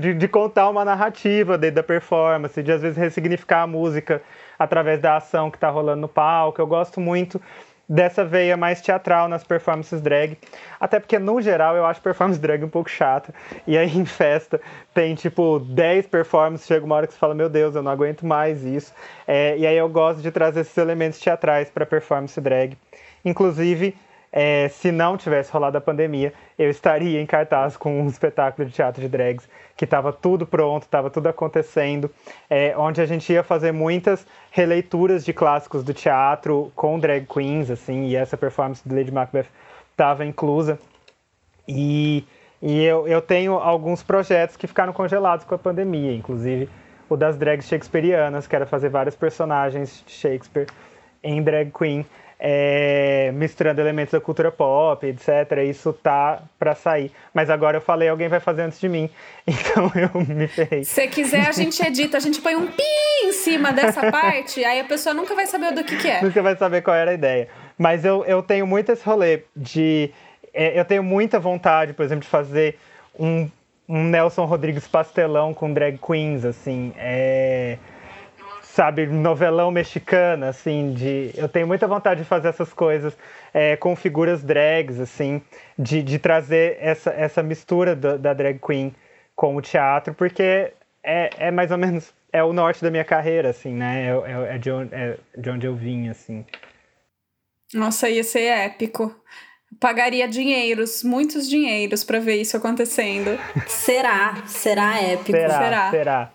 [0.00, 4.22] de, de contar uma narrativa dentro da performance, de às vezes ressignificar a música
[4.58, 6.60] através da ação que está rolando no palco.
[6.60, 7.40] Eu gosto muito
[7.88, 10.38] dessa veia mais teatral nas performances drag.
[10.80, 13.34] Até porque, no geral, eu acho performance drag um pouco chata.
[13.66, 14.60] E aí, em festa,
[14.94, 18.24] tem tipo 10 performances, chega uma hora que você fala, meu Deus, eu não aguento
[18.24, 18.94] mais isso.
[19.26, 22.76] É, e aí eu gosto de trazer esses elementos teatrais para performance drag.
[23.24, 23.94] Inclusive,
[24.32, 28.74] é, se não tivesse rolado a pandemia, eu estaria em cartaz com um espetáculo de
[28.74, 32.10] teatro de drags, que estava tudo pronto, estava tudo acontecendo,
[32.48, 37.70] é, onde a gente ia fazer muitas releituras de clássicos do teatro com drag queens,
[37.70, 39.46] assim, e essa performance de Lady Macbeth
[39.90, 40.78] estava inclusa.
[41.68, 42.24] E,
[42.62, 46.70] e eu, eu tenho alguns projetos que ficaram congelados com a pandemia, inclusive
[47.08, 50.66] o das drags shakespearianas, que era fazer vários personagens de Shakespeare
[51.22, 52.06] em drag queen
[52.44, 55.58] é, misturando elementos da cultura pop, etc.
[55.64, 57.12] Isso tá para sair.
[57.32, 59.08] Mas agora eu falei, alguém vai fazer antes de mim.
[59.44, 60.84] Então eu me ferrei.
[60.84, 62.82] Se quiser, a gente edita, a gente põe um pi
[63.24, 66.22] em cima dessa parte, aí a pessoa nunca vai saber do que, que é.
[66.22, 67.48] Nunca vai saber qual era a ideia.
[67.76, 70.10] Mas eu, eu tenho muito esse rolê de.
[70.54, 72.78] É, eu tenho muita vontade, por exemplo, de fazer
[73.18, 73.50] um,
[73.88, 76.92] um Nelson Rodrigues pastelão com drag queens, assim.
[76.96, 77.78] É
[78.74, 81.30] sabe, novelão mexicano, assim, de...
[81.36, 83.14] Eu tenho muita vontade de fazer essas coisas
[83.52, 85.42] é, com figuras drags, assim,
[85.78, 88.94] de, de trazer essa, essa mistura da, da drag queen
[89.36, 92.14] com o teatro, porque é, é mais ou menos...
[92.32, 94.06] É o norte da minha carreira, assim, né?
[94.06, 96.46] É, é, é, de, onde, é de onde eu vim, assim.
[97.74, 99.14] Nossa, ia ser épico.
[99.78, 103.38] Pagaria dinheiros, muitos dinheiros para ver isso acontecendo.
[103.66, 104.44] Será?
[104.46, 105.32] Será épico?
[105.32, 105.58] Será?
[105.58, 105.90] Será?
[105.90, 106.32] será.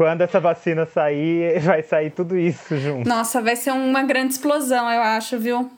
[0.00, 3.06] Quando essa vacina sair, vai sair tudo isso junto.
[3.06, 5.70] Nossa, vai ser uma grande explosão, eu acho, viu?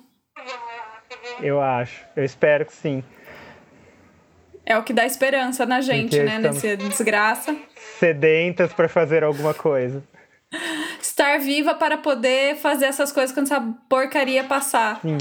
[1.40, 2.06] Eu acho.
[2.14, 3.02] Eu espero que sim.
[4.64, 6.38] É o que dá esperança na gente, né?
[6.38, 7.56] Nessa desgraça.
[7.98, 10.04] Sedentas para fazer alguma coisa.
[11.00, 15.00] Estar viva para poder fazer essas coisas quando essa porcaria passar.
[15.00, 15.18] Sim.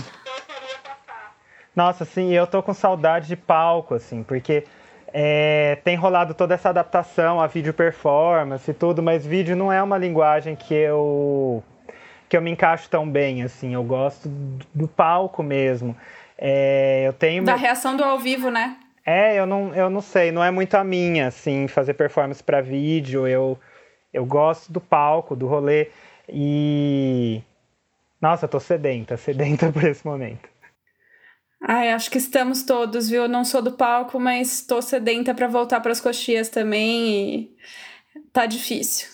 [1.76, 4.64] Nossa, sim, eu tô com saudade de palco, assim, porque
[5.14, 9.82] é, tem rolado toda essa adaptação a vídeo performance e tudo, mas vídeo não é
[9.82, 11.64] uma linguagem que eu
[12.30, 13.74] que eu me encaixo tão bem, assim.
[13.74, 14.30] Eu gosto
[14.74, 15.96] do palco mesmo.
[16.38, 18.78] É, eu tenho da reação do ao vivo, né?
[19.06, 22.62] É, eu não, eu não sei, não é muito a minha, assim, fazer performance para
[22.62, 23.28] vídeo.
[23.28, 23.60] Eu,
[24.14, 25.90] eu gosto do palco, do rolê
[26.30, 27.42] e
[28.22, 30.51] nossa, eu tô sedenta, sedenta por esse momento.
[31.62, 33.24] Ai, acho que estamos todos, viu?
[33.24, 37.52] Eu não sou do palco, mas tô sedenta para voltar para as coxias também e
[38.34, 39.08] tá difícil.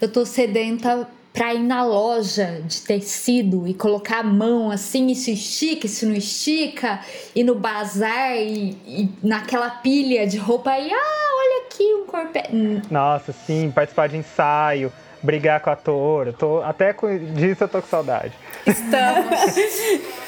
[0.00, 5.30] Eu tô sedenta para ir na loja de tecido e colocar a mão assim, isso
[5.30, 6.98] estica, isso não estica,
[7.34, 12.38] e no bazar e, e naquela pilha de roupa aí, ah, olha aqui um corpo.
[12.52, 12.80] Hum.
[12.90, 14.92] Nossa, sim, participar de ensaio,
[15.22, 18.32] brigar com a ator, tô, até com, disso eu tô com saudade.
[18.66, 20.16] Estamos.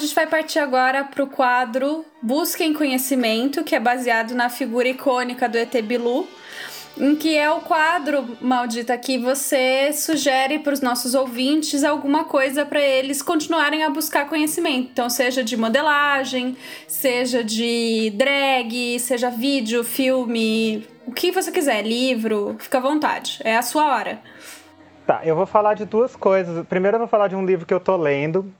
[0.00, 5.48] gente vai partir agora para o quadro Busquem Conhecimento, que é baseado na figura icônica
[5.48, 6.26] do ET Bilu,
[6.98, 12.64] em que é o quadro, maldita, que você sugere para os nossos ouvintes alguma coisa
[12.64, 14.88] para eles continuarem a buscar conhecimento.
[14.92, 16.56] Então, seja de modelagem,
[16.88, 23.40] seja de drag, seja vídeo, filme, o que você quiser, livro, fica à vontade.
[23.44, 24.20] É a sua hora.
[25.06, 26.64] Tá, eu vou falar de duas coisas.
[26.66, 28.52] Primeiro eu vou falar de um livro que eu tô lendo,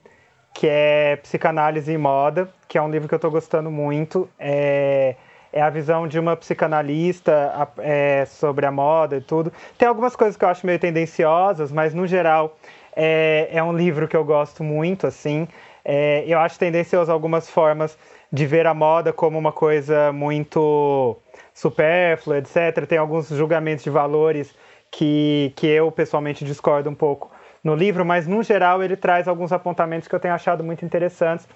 [0.52, 4.28] que é Psicanálise e Moda, que é um livro que eu tô gostando muito.
[4.38, 5.16] É
[5.52, 9.52] é a visão de uma psicanalista é, sobre a moda e tudo.
[9.76, 12.56] Tem algumas coisas que eu acho meio tendenciosas, mas no geral
[12.94, 15.48] é, é um livro que eu gosto muito, assim.
[15.84, 17.96] É, eu acho tendencioso algumas formas
[18.32, 21.16] de ver a moda como uma coisa muito
[21.52, 22.86] supérflua, etc.
[22.86, 24.54] Tem alguns julgamentos de valores
[24.90, 27.30] que, que eu pessoalmente discordo um pouco
[27.62, 31.46] no livro, mas no geral ele traz alguns apontamentos que eu tenho achado muito interessantes.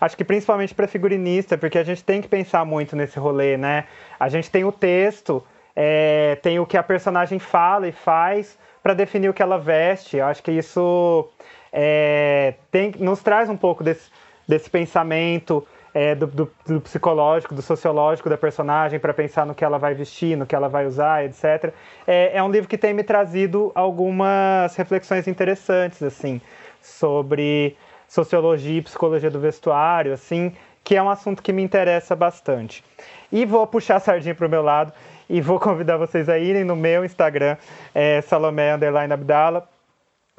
[0.00, 3.84] Acho que principalmente para figurinista, porque a gente tem que pensar muito nesse rolê, né?
[4.20, 5.42] A gente tem o texto,
[5.74, 10.18] é, tem o que a personagem fala e faz para definir o que ela veste.
[10.18, 11.28] Eu acho que isso
[11.72, 14.10] é, tem, nos traz um pouco desse,
[14.46, 19.64] desse pensamento é, do, do, do, psicológico, do sociológico da personagem para pensar no que
[19.64, 21.72] ela vai vestir, no que ela vai usar, etc.
[22.04, 26.40] É, é, um livro que tem me trazido algumas reflexões interessantes, assim,
[26.82, 27.76] sobre
[28.08, 32.84] sociologia e psicologia do vestuário, assim, que é um assunto que me interessa bastante.
[33.30, 34.92] E vou puxar a sardinha para o meu lado
[35.30, 37.56] e vou convidar vocês a irem no meu Instagram,
[37.94, 39.68] é, Salomé Abdala,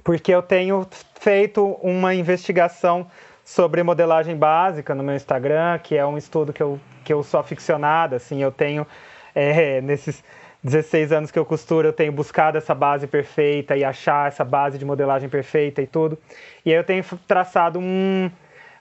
[0.03, 0.86] porque eu tenho
[1.20, 3.08] feito uma investigação
[3.46, 7.39] sobre modelagem básica no meu Instagram, que é um estudo que eu, que eu sou
[7.39, 8.88] aficionada, assim, eu tenho,
[9.36, 10.24] é, nesses
[10.64, 14.80] 16 anos que eu costuro, eu tenho buscado essa base perfeita e achar essa base
[14.80, 16.18] de modelagem perfeita e tudo.
[16.66, 18.32] E aí eu tenho traçado um,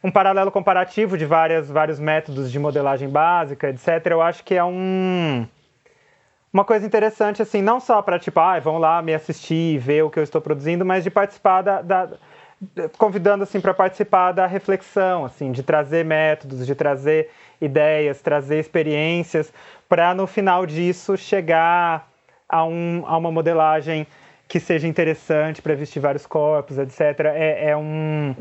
[0.03, 4.07] um paralelo comparativo de várias, vários métodos de modelagem básica, etc.
[4.07, 5.47] Eu acho que é um
[6.51, 10.05] uma coisa interessante, assim, não só para, tipo, ah, vão lá me assistir e ver
[10.05, 12.11] o que eu estou produzindo, mas de participar da, da
[12.99, 19.53] convidando assim para participar da reflexão, assim, de trazer métodos, de trazer ideias, trazer experiências,
[19.89, 22.09] para no final disso chegar
[22.49, 24.07] a, um, a uma modelagem
[24.47, 27.01] que seja interessante para vestir vários corpos, etc.
[27.35, 28.35] É, é, um,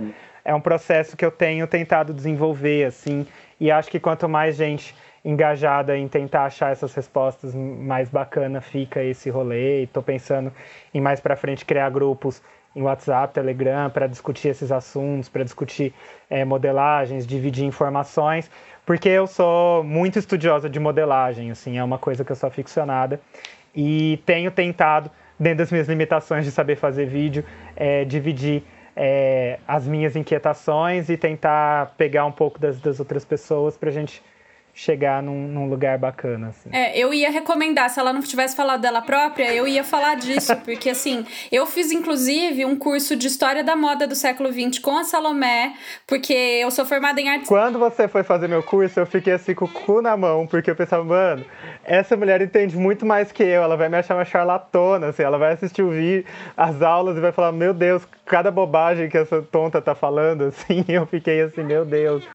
[0.43, 3.26] é um processo que eu tenho tentado desenvolver, assim,
[3.59, 4.95] e acho que quanto mais gente
[5.26, 9.84] engajada em tentar achar essas respostas, mais bacana fica esse rolê.
[9.84, 10.51] E tô pensando
[10.93, 12.41] em mais para frente criar grupos
[12.76, 15.93] em WhatsApp, Telegram, para discutir esses assuntos, para discutir
[16.30, 18.49] é, modelagens, dividir informações,
[18.86, 23.19] porque eu sou muito estudiosa de modelagem, assim, é uma coisa que eu sou aficionada
[23.76, 25.09] e tenho tentado,
[25.39, 27.43] dentro das minhas limitações de saber fazer vídeo,
[27.76, 28.63] é, dividir
[28.95, 33.93] é, as minhas inquietações e tentar pegar um pouco das, das outras pessoas para a
[33.93, 34.21] gente
[34.74, 36.69] chegar num, num, lugar bacana, assim.
[36.71, 40.55] É, eu ia recomendar, se ela não tivesse falado dela própria, eu ia falar disso,
[40.65, 44.97] porque assim, eu fiz inclusive um curso de História da Moda do século XX com
[44.97, 45.74] a Salomé,
[46.07, 47.47] porque eu sou formada em artes...
[47.47, 50.71] Quando você foi fazer meu curso, eu fiquei assim com o cu na mão, porque
[50.71, 51.45] eu pensava, mano,
[51.84, 55.38] essa mulher entende muito mais que eu, ela vai me achar uma charlatona, assim, ela
[55.38, 56.26] vai assistir o vídeo,
[56.57, 60.84] as aulas e vai falar, meu Deus, cada bobagem que essa tonta tá falando, assim,
[60.88, 62.32] eu fiquei assim, meu Deus.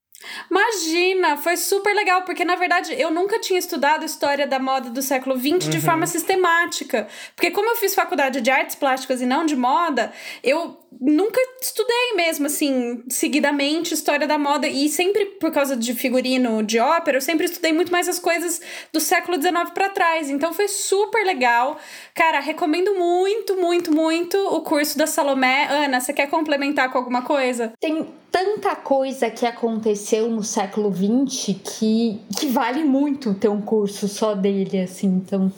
[0.51, 5.03] Imagina, foi super legal, porque na verdade eu nunca tinha estudado história da moda do
[5.03, 5.59] século XX uhum.
[5.59, 7.09] de forma sistemática.
[7.35, 10.13] Porque, como eu fiz faculdade de artes plásticas e não de moda,
[10.43, 14.67] eu nunca estudei mesmo, assim, seguidamente história da moda.
[14.67, 18.61] E sempre por causa de figurino de ópera, eu sempre estudei muito mais as coisas
[18.93, 20.31] do século XIX para trás.
[20.31, 21.79] Então foi super legal.
[22.15, 25.67] Cara, recomendo muito, muito, muito o curso da Salomé.
[25.71, 27.73] Ana, você quer complementar com alguma coisa?
[27.81, 34.09] Tem tanta coisa que aconteceu no século XX que, que vale muito ter um curso
[34.09, 35.09] só dele, assim.
[35.09, 35.53] Então,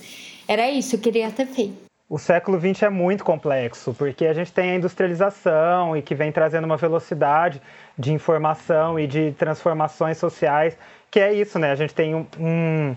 [0.49, 1.91] era isso, eu queria ter feito.
[2.09, 6.33] O século XX é muito complexo, porque a gente tem a industrialização e que vem
[6.33, 7.63] trazendo uma velocidade
[7.97, 10.77] de informação e de transformações sociais,
[11.09, 11.71] que é isso, né?
[11.71, 12.97] A gente tem um, um,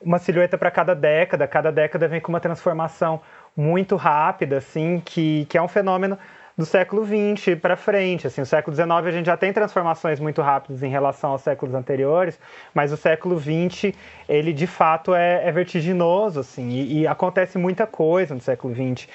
[0.00, 3.20] uma silhueta para cada década, cada década vem com uma transformação
[3.56, 6.18] muito rápida, assim, que, que é um fenômeno
[6.56, 8.26] do século XX para frente.
[8.26, 11.74] Assim, o século XIX a gente já tem transformações muito rápidas em relação aos séculos
[11.74, 12.38] anteriores,
[12.74, 13.94] mas o século XX
[14.28, 19.08] ele de fato é, é vertiginoso, assim, e, e, acontece muita coisa no século XX.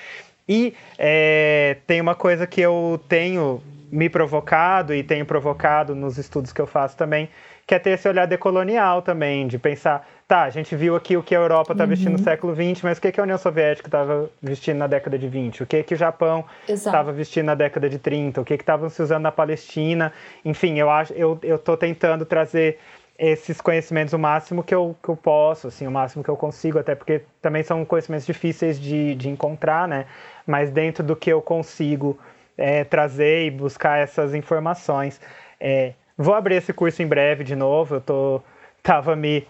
[0.47, 3.61] E é, tem uma coisa que eu tenho
[3.91, 7.29] me provocado e tenho provocado nos estudos que eu faço também,
[7.67, 11.21] que é ter esse olhar decolonial também, de pensar, tá, a gente viu aqui o
[11.21, 11.89] que a Europa está uhum.
[11.89, 15.19] vestindo no século XX, mas o que, que a União Soviética estava vestindo na década
[15.19, 15.63] de 20?
[15.63, 18.39] O que, que o Japão estava vestindo na década de 30?
[18.39, 20.13] O que estavam se usando na Palestina?
[20.45, 22.79] Enfim, eu acho, eu estou tentando trazer
[23.19, 26.79] esses conhecimentos o máximo que eu, que eu posso, assim, o máximo que eu consigo,
[26.79, 30.05] até porque também são conhecimentos difíceis de, de encontrar, né?
[30.45, 32.17] Mas dentro do que eu consigo
[32.57, 35.19] é, trazer e buscar essas informações.
[35.59, 37.95] É, Vou abrir esse curso em breve de novo.
[37.95, 38.41] Eu tô,
[38.81, 39.47] tava me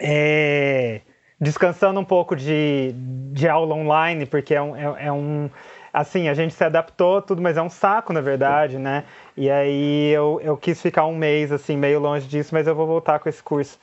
[0.00, 1.00] é,
[1.40, 2.92] descansando um pouco de,
[3.32, 5.48] de aula online, porque é um, é, é, um.
[5.92, 9.04] Assim, a gente se adaptou, tudo, mas é um saco, na verdade, né?
[9.36, 12.86] E aí eu, eu quis ficar um mês, assim, meio longe disso, mas eu vou
[12.86, 13.78] voltar com esse curso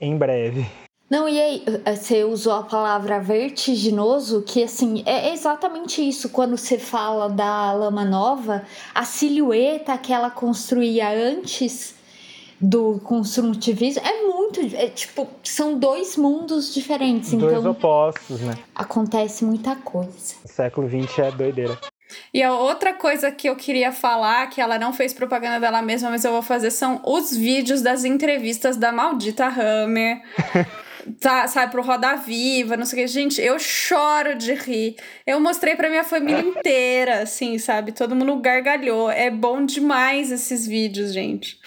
[0.00, 0.66] em breve.
[1.08, 6.30] Não, e aí, eh, você usou a palavra vertiginoso, que assim, é exatamente isso.
[6.30, 11.94] Quando você fala da lama nova, a silhueta que ela construía antes
[12.60, 14.60] do construtivismo é muito.
[14.74, 17.32] É, tipo, são dois mundos diferentes.
[17.32, 18.56] Dois então, opostos, né?
[18.74, 20.34] Acontece muita coisa.
[20.42, 21.78] O século XX é doideira.
[22.32, 26.10] E a outra coisa que eu queria falar, que ela não fez propaganda dela mesma,
[26.10, 30.22] mas eu vou fazer, são os vídeos das entrevistas da maldita Hammer.
[31.20, 33.08] tá, sabe, pro Roda Viva, não sei o que.
[33.08, 34.96] Gente, eu choro de rir.
[35.26, 37.92] Eu mostrei pra minha família inteira, assim, sabe?
[37.92, 39.10] Todo mundo gargalhou.
[39.10, 41.58] É bom demais esses vídeos, gente.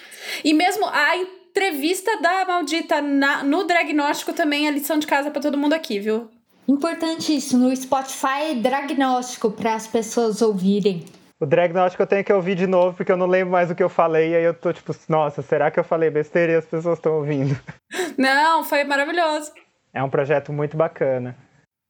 [0.43, 5.41] E mesmo a entrevista da maldita na, no diagnóstico também é lição de casa para
[5.41, 6.29] todo mundo aqui, viu?
[6.67, 11.05] Importante isso, no Spotify é diagnóstico para as pessoas ouvirem.
[11.39, 13.83] O Dragnóstico eu tenho que ouvir de novo, porque eu não lembro mais o que
[13.83, 16.65] eu falei, e aí eu tô tipo, nossa, será que eu falei besteira e as
[16.65, 17.55] pessoas estão ouvindo?
[18.17, 19.51] Não, foi maravilhoso.
[19.93, 21.37] É um projeto muito bacana.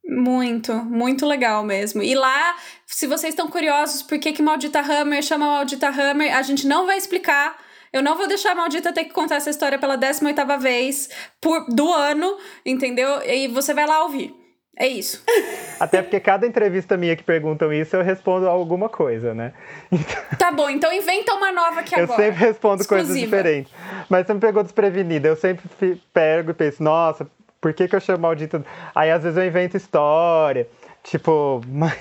[0.05, 2.03] Muito, muito legal mesmo.
[2.03, 6.41] E lá, se vocês estão curiosos por que, que Maldita Hammer chama Maldita Hammer, a
[6.41, 7.57] gente não vai explicar.
[7.91, 11.09] Eu não vou deixar a Maldita ter que contar essa história pela 18ª vez
[11.41, 13.21] por, do ano, entendeu?
[13.23, 14.33] E você vai lá ouvir.
[14.79, 15.23] É isso.
[15.79, 19.53] Até porque cada entrevista minha que perguntam isso, eu respondo alguma coisa, né?
[19.91, 20.23] Então...
[20.37, 22.21] Tá bom, então inventa uma nova aqui agora.
[22.21, 23.07] Eu sempre respondo Exclusiva.
[23.07, 23.73] coisas diferentes.
[24.07, 25.27] Mas você me pegou desprevenida.
[25.27, 27.27] Eu sempre pego e penso, nossa,
[27.59, 28.63] por que, que eu chamo maldito?
[28.93, 30.67] Aí às vezes eu invento história.
[31.03, 31.97] Tipo, mas...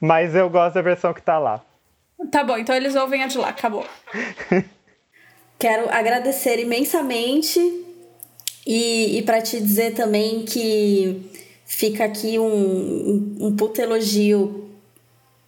[0.00, 1.60] mas eu gosto da versão que tá lá.
[2.30, 3.86] Tá bom, então eles ouvem a de lá, acabou.
[5.58, 7.85] Quero agradecer imensamente
[8.66, 11.22] e, e para te dizer também que
[11.64, 14.64] fica aqui um, um, puto elogio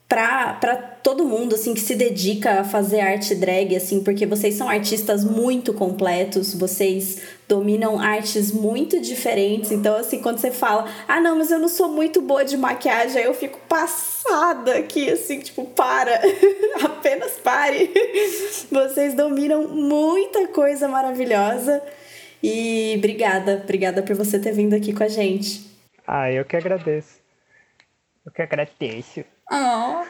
[0.08, 4.68] pra todo mundo, assim, que se dedica a fazer arte drag, assim, porque vocês são
[4.68, 9.70] artistas muito completos, vocês dominam artes muito diferentes.
[9.70, 13.22] Então, assim, quando você fala, ah, não, mas eu não sou muito boa de maquiagem,
[13.22, 16.20] eu fico passada aqui, assim, tipo, para,
[16.84, 17.90] apenas pare.
[18.70, 21.82] Vocês dominam muita coisa maravilhosa.
[22.42, 25.66] E obrigada, obrigada por você ter vindo aqui com a gente.
[26.06, 27.20] Ah, eu que agradeço.
[28.24, 29.24] Eu que agradeço.
[29.50, 30.04] Oh.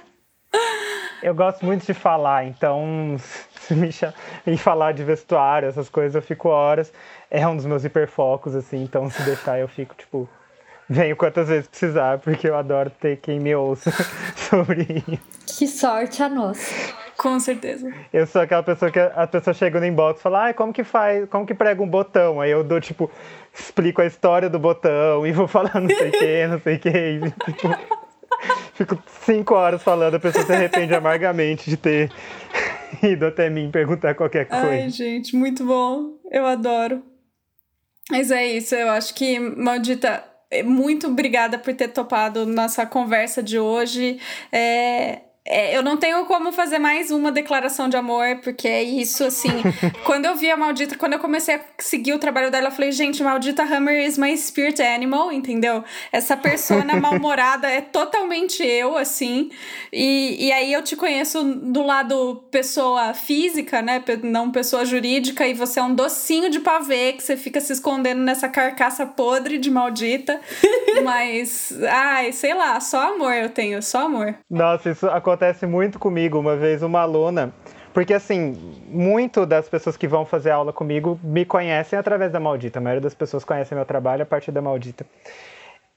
[1.22, 3.16] Eu gosto muito de falar, então
[3.60, 4.14] se me chama,
[4.46, 6.92] em falar de vestuário, essas coisas, eu fico horas.
[7.30, 10.28] É um dos meus hiperfocos, assim, então se deixar eu fico, tipo,
[10.88, 13.90] venho quantas vezes precisar, porque eu adoro ter quem me ouça
[14.48, 15.58] sobre isso.
[15.58, 16.72] Que sorte a nossa.
[17.18, 17.92] Com certeza.
[18.12, 20.84] Eu sou aquela pessoa que a pessoa chega no inbox e fala, ai, como que
[20.84, 22.40] faz, como que prega um botão?
[22.40, 23.10] Aí eu dou, tipo,
[23.52, 26.78] explico a história do botão e vou falar não sei o que, não sei o
[26.78, 26.88] que.
[26.88, 27.68] E, tipo,
[28.72, 32.08] fico cinco horas falando, a pessoa se arrepende amargamente de ter
[33.02, 34.68] ido até mim perguntar qualquer coisa.
[34.68, 36.20] Ai, gente, muito bom.
[36.30, 37.02] Eu adoro.
[38.08, 40.22] Mas é isso, eu acho que, maldita,
[40.64, 44.20] muito obrigada por ter topado nossa conversa de hoje.
[44.52, 49.24] É, é, eu não tenho como fazer mais uma declaração de amor, porque é isso,
[49.24, 49.48] assim.
[50.04, 52.92] quando eu vi a Maldita, quando eu comecei a seguir o trabalho dela, eu falei,
[52.92, 55.82] gente, Maldita Hammer is my spirit animal, entendeu?
[56.12, 59.50] Essa persona mal-humorada é totalmente eu, assim.
[59.90, 64.04] E, e aí eu te conheço do lado pessoa física, né?
[64.22, 68.20] Não pessoa jurídica, e você é um docinho de pavê que você fica se escondendo
[68.20, 70.38] nessa carcaça podre de Maldita.
[71.02, 74.34] Mas, ai, sei lá, só amor eu tenho, só amor.
[74.50, 76.38] Nossa, isso acontece acontece muito comigo.
[76.38, 77.52] Uma vez uma aluna,
[77.94, 78.56] porque assim,
[78.88, 82.80] muito das pessoas que vão fazer aula comigo me conhecem através da Maldita.
[82.80, 85.06] A maioria das pessoas conhecem meu trabalho a partir da Maldita.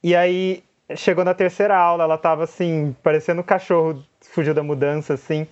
[0.03, 0.63] E aí,
[0.95, 5.47] chegou na terceira aula, ela tava assim, parecendo um cachorro fugiu da mudança, assim.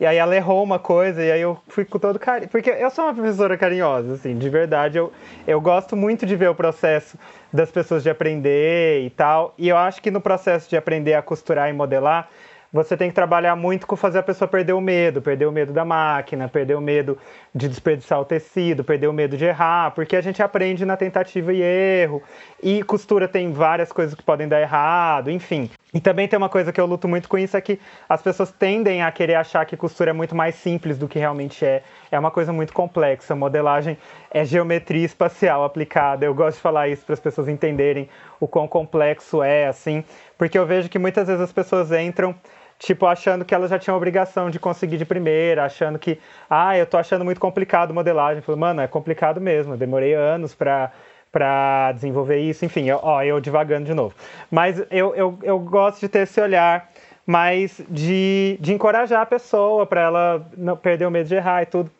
[0.00, 2.48] E aí ela errou uma coisa e aí eu fui com todo carinho.
[2.48, 4.98] Porque eu sou uma professora carinhosa, assim, de verdade.
[4.98, 5.12] Eu,
[5.46, 7.18] eu gosto muito de ver o processo
[7.52, 9.54] das pessoas de aprender e tal.
[9.58, 12.28] E eu acho que no processo de aprender a costurar e modelar,
[12.72, 15.72] você tem que trabalhar muito com fazer a pessoa perder o medo, perder o medo
[15.72, 17.16] da máquina, perder o medo
[17.54, 21.52] de desperdiçar o tecido, perder o medo de errar, porque a gente aprende na tentativa
[21.52, 22.22] e erro.
[22.62, 25.70] E costura tem várias coisas que podem dar errado, enfim.
[25.94, 28.52] E também tem uma coisa que eu luto muito com isso é que as pessoas
[28.52, 31.82] tendem a querer achar que costura é muito mais simples do que realmente é.
[32.10, 33.34] É uma coisa muito complexa.
[33.34, 33.96] Modelagem
[34.30, 36.26] é geometria espacial aplicada.
[36.26, 40.04] Eu gosto de falar isso para as pessoas entenderem o quão complexo é, assim,
[40.36, 42.34] porque eu vejo que muitas vezes as pessoas entram
[42.78, 46.18] tipo, achando que elas já tinham obrigação de conseguir de primeira, achando que,
[46.48, 48.42] ah, eu tô achando muito complicado modelagem.
[48.42, 50.92] falei, mano, é complicado mesmo, eu demorei anos para
[51.30, 54.14] para desenvolver isso, enfim, eu, ó, eu divagando de novo.
[54.50, 56.90] Mas eu, eu, eu gosto de ter esse olhar
[57.26, 61.66] mais de, de encorajar a pessoa para ela não perder o medo de errar e
[61.66, 61.90] tudo.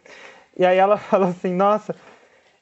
[0.57, 1.95] E aí ela falou assim, nossa,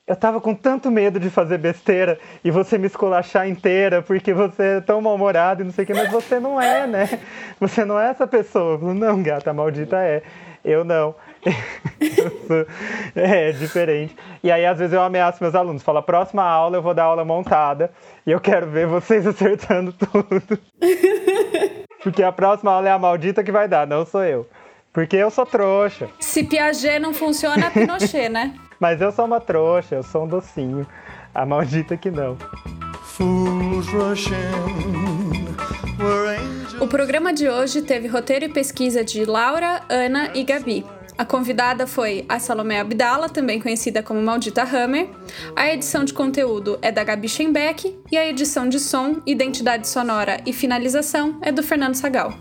[0.07, 4.77] eu tava com tanto medo de fazer besteira e você me esculachar inteira porque você
[4.77, 7.19] é tão mal-humorado e não sei o que, mas você não é, né?
[7.59, 8.75] Você não é essa pessoa.
[8.75, 10.23] Eu falo, não, gata maldita é.
[10.65, 11.15] Eu não.
[13.15, 14.17] é, diferente.
[14.43, 15.83] E aí, às vezes, eu ameaço meus alunos.
[15.83, 17.91] Falo, próxima aula eu vou dar aula montada
[18.27, 20.59] e eu quero ver vocês acertando tudo.
[22.03, 24.47] Porque a próxima aula é a maldita que vai dar, não sou eu.
[24.93, 26.09] Porque eu sou trouxa.
[26.21, 28.55] Se Piaget não funciona, é Pinochet, né?
[28.79, 30.87] Mas eu sou uma trouxa, eu sou um docinho.
[31.35, 32.37] A maldita que não.
[36.81, 40.85] O programa de hoje teve roteiro e pesquisa de Laura, Ana e Gabi.
[41.19, 45.09] A convidada foi a Salomé Abdala, também conhecida como Maldita Hammer.
[45.55, 50.41] A edição de conteúdo é da Gabi Schenbeck e a edição de som, identidade sonora
[50.45, 52.35] e finalização é do Fernando Sagal.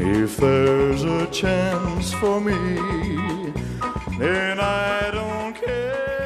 [0.00, 2.54] If there's a chance for me,
[4.16, 6.17] then I don't care.